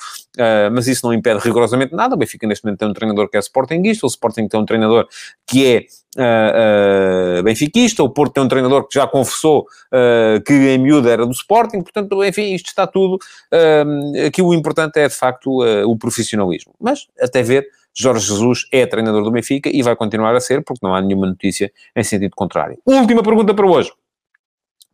mas 0.73 0.87
isso 0.87 1.07
não 1.07 1.13
impede 1.13 1.41
rigorosamente 1.41 1.95
nada. 1.95 2.15
O 2.15 2.19
Benfica 2.19 2.47
neste 2.47 2.65
momento 2.65 2.79
tem 2.79 2.89
um 2.89 2.93
treinador 2.93 3.29
que 3.29 3.37
é 3.37 3.41
Sportingista, 3.41 4.07
o 4.07 4.09
Sporting 4.09 4.49
tem 4.49 4.61
um 4.61 4.65
treinador 4.65 5.07
que 5.47 5.67
é 5.67 5.87
uh, 6.19 7.41
uh, 7.41 7.43
benfiquista, 7.43 8.03
o 8.03 8.11
Porto 8.11 8.35
tem 8.35 8.45
um 8.45 8.49
treinador 8.49 8.87
que 8.87 8.95
já 8.99 9.07
confessou 9.07 9.67
uh, 9.93 10.43
que 10.45 10.53
em 10.53 10.79
miúdo 10.79 11.09
era 11.09 11.25
do 11.25 11.33
Sporting, 11.33 11.81
portanto, 11.83 12.23
enfim, 12.25 12.55
isto 12.55 12.67
está 12.67 12.87
tudo, 12.87 13.15
uh, 13.17 14.27
aqui 14.27 14.43
o 14.43 14.53
importante 14.53 14.99
é, 14.99 15.09
de 15.09 15.15
facto, 15.15 15.63
o 15.87 15.97
profissionalismo. 15.97 16.75
Mas, 16.81 17.07
até 17.21 17.43
ver, 17.43 17.67
Jorge 17.95 18.27
Jesus 18.27 18.67
é 18.73 18.87
treinador 18.87 19.23
do 19.23 19.31
Benfica 19.31 19.69
e 19.73 19.83
vai 19.83 19.97
continuar 19.97 20.35
a 20.35 20.41
ser, 20.41 20.63
porque 20.63 20.85
não 20.85 20.95
há 20.95 21.01
nenhuma 21.01 21.27
notícia 21.27 21.73
em 21.95 22.03
sentido 22.03 22.35
contrário. 22.37 22.79
Última 22.87 23.23
pergunta 23.23 23.55
para 23.55 23.67
hoje. 23.67 23.93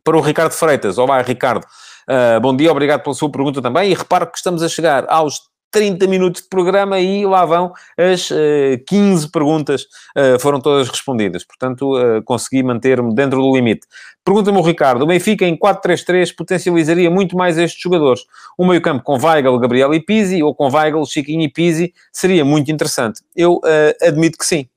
Para 0.03 0.17
o 0.17 0.21
Ricardo 0.21 0.51
Freitas. 0.51 0.97
Olá, 0.97 1.21
Ricardo. 1.21 1.65
Uh, 2.09 2.39
bom 2.39 2.55
dia, 2.55 2.71
obrigado 2.71 3.03
pela 3.03 3.15
sua 3.15 3.31
pergunta 3.31 3.61
também. 3.61 3.91
E 3.91 3.93
reparo 3.93 4.27
que 4.27 4.37
estamos 4.37 4.61
a 4.63 4.69
chegar 4.69 5.05
aos 5.09 5.41
30 5.75 6.07
minutos 6.07 6.41
de 6.41 6.47
programa 6.47 7.01
e 7.01 7.25
lá 7.25 7.43
vão 7.43 7.73
as 7.97 8.31
uh, 8.31 8.35
eh, 8.37 8.81
15 8.87 9.29
perguntas, 9.29 9.81
uh, 10.17 10.39
foram 10.39 10.61
todas 10.61 10.87
respondidas. 10.87 11.43
Portanto, 11.43 11.97
uh, 11.97 12.23
consegui 12.23 12.63
manter-me 12.63 13.13
dentro 13.13 13.41
do 13.41 13.53
limite. 13.53 13.85
Pergunta-me 14.23 14.57
o 14.57 14.61
Ricardo, 14.61 15.01
o 15.01 15.05
Benfica 15.05 15.45
em 15.45 15.57
4-3-3 15.57 16.33
potencializaria 16.33 17.11
muito 17.11 17.35
mais 17.35 17.57
estes 17.57 17.81
jogadores. 17.81 18.21
Um 18.57 18.67
meio 18.69 18.81
campo 18.81 19.03
com 19.03 19.17
Weigl, 19.21 19.59
Gabriel 19.59 19.93
e 19.93 19.99
Pizzi, 19.99 20.41
ou 20.41 20.55
com 20.55 20.69
Weigl, 20.69 21.05
Chiquinho 21.05 21.41
e 21.41 21.49
Pizzi, 21.49 21.93
seria 22.09 22.45
muito 22.45 22.71
interessante. 22.71 23.19
Eu 23.35 23.59
admito 24.01 24.37
que 24.37 24.45
sim. 24.45 24.69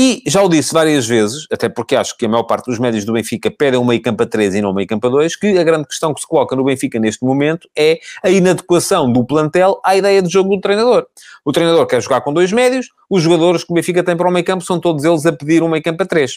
E 0.00 0.22
já 0.28 0.40
o 0.44 0.48
disse 0.48 0.72
várias 0.72 1.08
vezes, 1.08 1.44
até 1.50 1.68
porque 1.68 1.96
acho 1.96 2.16
que 2.16 2.24
a 2.24 2.28
maior 2.28 2.44
parte 2.44 2.66
dos 2.66 2.78
médios 2.78 3.04
do 3.04 3.14
Benfica 3.14 3.50
pedem 3.50 3.80
um 3.80 3.84
meio 3.84 4.00
campo 4.00 4.22
a 4.22 4.26
3 4.26 4.54
e 4.54 4.60
não 4.60 4.70
um 4.70 4.72
meio 4.72 4.86
campo 4.86 5.04
a 5.08 5.10
2, 5.10 5.34
que 5.34 5.58
a 5.58 5.64
grande 5.64 5.88
questão 5.88 6.14
que 6.14 6.20
se 6.20 6.26
coloca 6.28 6.54
no 6.54 6.62
Benfica 6.62 7.00
neste 7.00 7.24
momento 7.24 7.68
é 7.76 7.98
a 8.22 8.30
inadequação 8.30 9.12
do 9.12 9.26
plantel 9.26 9.80
à 9.84 9.96
ideia 9.96 10.22
de 10.22 10.28
jogo 10.28 10.54
do 10.54 10.60
treinador. 10.60 11.04
O 11.44 11.50
treinador 11.50 11.84
quer 11.84 12.00
jogar 12.00 12.20
com 12.20 12.32
dois 12.32 12.52
médios, 12.52 12.90
os 13.10 13.24
jogadores 13.24 13.64
que 13.64 13.72
o 13.72 13.74
Benfica 13.74 14.04
tem 14.04 14.16
para 14.16 14.28
o 14.28 14.32
meio 14.32 14.44
campo 14.44 14.62
são 14.62 14.78
todos 14.78 15.02
eles 15.02 15.26
a 15.26 15.32
pedir 15.32 15.64
um 15.64 15.68
meio 15.68 15.82
campo 15.82 16.00
a 16.00 16.06
3. 16.06 16.32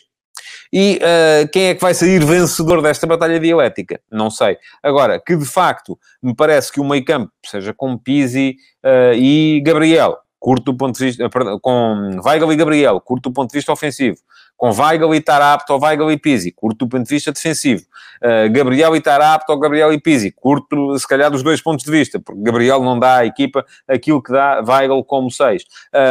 E 0.73 0.99
uh, 0.99 1.47
quem 1.51 1.65
é 1.65 1.75
que 1.75 1.81
vai 1.81 1.93
sair 1.93 2.17
vencedor 2.25 2.81
desta 2.81 3.05
batalha 3.05 3.39
dialética? 3.39 4.01
Não 4.11 4.31
sei. 4.31 4.57
Agora, 4.81 5.21
que 5.23 5.35
de 5.35 5.45
facto 5.45 5.99
me 6.19 6.35
parece 6.35 6.71
que 6.71 6.79
o 6.79 6.83
meio 6.83 7.05
campo, 7.05 7.31
seja 7.45 7.75
com 7.75 7.95
Pizzi 7.95 8.55
uh, 8.83 9.13
e 9.13 9.61
Gabriel, 9.63 10.17
curto 10.41 10.71
do 10.71 10.73
ponto 10.75 10.97
de 10.97 11.05
vista, 11.05 11.29
perdão, 11.29 11.59
com 11.59 12.19
Weigl 12.25 12.51
e 12.51 12.55
Gabriel, 12.55 12.99
curto 12.99 13.29
do 13.29 13.33
ponto 13.33 13.51
de 13.51 13.57
vista 13.59 13.71
ofensivo, 13.71 14.17
com 14.57 14.71
Weigl 14.71 15.13
e 15.13 15.21
Tarapto 15.21 15.71
ou 15.71 15.79
Weigl 15.79 16.11
e 16.11 16.17
Pizzi, 16.17 16.51
curto 16.51 16.79
do 16.79 16.89
ponto 16.89 17.03
de 17.03 17.09
vista 17.13 17.31
defensivo, 17.31 17.83
uh, 18.23 18.51
Gabriel 18.51 18.95
e 18.95 19.01
Tarapto 19.01 19.51
ou 19.51 19.59
Gabriel 19.59 19.93
e 19.93 20.01
Pizzi, 20.01 20.31
curto 20.31 20.97
se 20.97 21.07
calhar 21.07 21.29
dos 21.29 21.43
dois 21.43 21.61
pontos 21.61 21.85
de 21.85 21.91
vista, 21.91 22.19
porque 22.19 22.41
Gabriel 22.41 22.81
não 22.81 22.97
dá 22.97 23.17
à 23.17 23.25
equipa 23.25 23.63
aquilo 23.87 24.21
que 24.21 24.31
dá 24.31 24.63
Weigl 24.67 25.03
como 25.03 25.29
seis. 25.29 25.63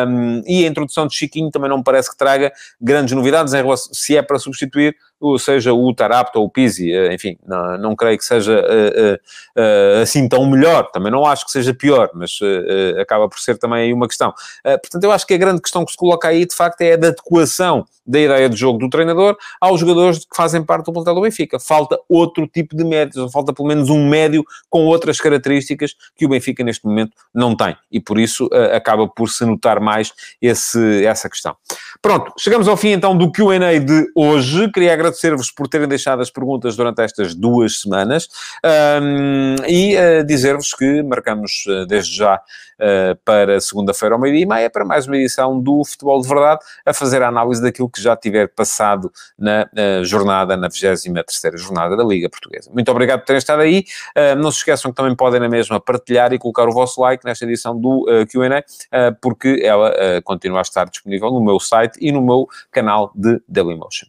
Um, 0.07 0.43
e 0.47 0.65
a 0.65 0.69
introdução 0.69 1.09
de 1.09 1.15
Chiquinho 1.17 1.51
também 1.51 1.69
não 1.69 1.79
me 1.79 1.85
parece 1.85 2.09
que 2.09 2.17
traga 2.17 2.53
grandes 2.81 3.13
novidades 3.13 3.53
em 3.53 3.57
relação, 3.57 3.93
se 3.93 4.17
é 4.17 4.23
para 4.23 4.39
substituir 4.39 4.95
seja 5.39 5.73
o 5.73 5.95
Tarapto 5.95 6.39
ou 6.39 6.47
o 6.47 6.51
Pizzi, 6.51 6.93
eh, 6.93 7.15
enfim, 7.15 7.37
não, 7.47 7.79
não 7.79 7.97
creio 7.97 8.17
que 8.17 8.25
seja 8.25 8.59
uh, 8.59 9.15
uh, 9.61 10.03
assim 10.03 10.29
tão 10.29 10.47
melhor, 10.47 10.91
também 10.91 11.13
não 11.13 11.27
acho 11.27 11.45
que 11.45 11.51
seja 11.51 11.75
pior, 11.75 12.11
mas 12.15 12.39
acaba 13.01 13.29
por 13.29 13.39
ser 13.39 13.59
também 13.59 13.83
aí 13.83 13.93
uma 13.93 14.09
questão. 14.09 14.33
portanto, 14.65 15.05
eu 15.05 15.13
acho 15.13 15.27
que 15.27 15.35
a 15.35 15.39
grande 15.39 15.61
questão 15.61 15.85
que 15.85 15.93
se 15.93 15.97
coloca 15.97 16.29
aí, 16.29 16.47
de 16.47 16.55
facto, 16.55 16.81
é 16.81 16.95
a 16.95 16.97
da 16.97 17.09
adequação 17.09 17.85
da 18.07 18.19
ideia 18.19 18.49
de 18.49 18.57
jogo 18.57 18.79
do 18.79 18.89
treinador 18.89 19.37
aos 19.61 19.79
jogadores 19.79 20.21
que 20.21 20.35
fazem 20.35 20.65
parte 20.65 20.87
do 20.87 20.93
plantel 20.93 21.15
do 21.15 21.21
Benfica. 21.21 21.61
Falta 21.61 21.99
outro 22.09 22.47
tipo 22.47 22.75
de 22.75 22.83
médios, 22.83 23.31
falta 23.31 23.53
pelo 23.53 23.69
menos 23.69 23.89
um 23.89 24.09
médio 24.09 24.45
com 24.69 24.87
outras 24.87 25.21
características 25.21 25.95
que 26.17 26.27
o 26.27 26.29
Benfica 26.29 26.65
neste 26.65 26.85
momento 26.85 27.13
não 27.33 27.57
tem, 27.57 27.77
e 27.91 28.01
por 28.01 28.19
isso 28.19 28.49
acaba 28.75 29.07
por 29.07 29.29
se 29.29 29.45
notar 29.45 29.81
mais 29.81 30.13
esse, 30.41 31.05
essa 31.05 31.29
questão. 31.29 31.55
Pronto, 32.03 32.33
chegamos 32.39 32.67
ao 32.67 32.77
fim 32.77 32.89
então 32.89 33.17
do 33.17 33.31
Q&A 33.31 33.79
de 33.79 34.07
hoje, 34.17 34.71
queria 34.73 34.93
agradecer 34.93 35.10
agradecer-vos 35.11 35.51
por 35.51 35.69
terem 35.69 35.89
deixado 35.89 36.23
as 36.23 36.31
perguntas 36.31 36.77
durante 36.77 37.03
estas 37.03 37.35
duas 37.35 37.81
semanas 37.81 38.29
um, 39.03 39.57
e 39.67 39.97
uh, 39.97 40.25
dizer-vos 40.25 40.73
que 40.73 41.03
marcamos 41.03 41.65
uh, 41.67 41.87
desde 41.87 42.17
já 42.17 42.37
uh, 42.37 43.17
para 43.25 43.61
segunda-feira 43.61 44.15
ao 44.15 44.21
meio-dia 44.21 44.43
e 44.43 44.47
meia 44.47 44.71
para 44.71 44.85
mais 44.85 45.07
uma 45.07 45.17
edição 45.17 45.61
do 45.61 45.85
Futebol 45.85 46.21
de 46.23 46.29
Verdade, 46.29 46.61
a 46.87 46.95
fazer 46.95 47.23
a 47.23 47.29
análise 47.29 47.61
daquilo 47.61 47.91
que 47.91 48.01
já 48.01 48.17
tiver 48.17 48.49
passado 48.49 49.13
na 49.39 49.69
jornada, 50.03 50.57
na 50.57 50.69
23 50.69 51.61
jornada 51.61 51.97
da 51.97 52.05
Liga 52.05 52.29
Portuguesa. 52.29 52.71
Muito 52.73 52.91
obrigado 52.91 53.21
por 53.21 53.27
terem 53.27 53.39
estado 53.39 53.63
aí. 53.63 53.85
não 54.39 54.51
se 54.51 54.59
esqueçam 54.59 54.91
que 54.91 54.97
também 54.97 55.15
podem 55.15 55.41
na 55.41 55.49
mesma 55.49 55.81
partilhar 55.81 56.33
e 56.33 56.39
colocar 56.39 56.69
o 56.69 56.73
vosso 56.73 57.01
like 57.01 57.25
nesta 57.25 57.45
edição 57.45 57.79
do 57.79 58.07
Q&A, 58.31 59.13
porque 59.21 59.61
ela 59.63 59.93
continua 60.23 60.59
a 60.59 60.63
estar 60.63 60.85
disponível 60.85 61.31
no 61.31 61.43
meu 61.43 61.59
site 61.59 61.99
e 62.01 62.13
no 62.13 62.23
meu 62.23 62.47
canal 62.71 63.13
de 63.15 63.41
Dailymotion. 63.49 64.09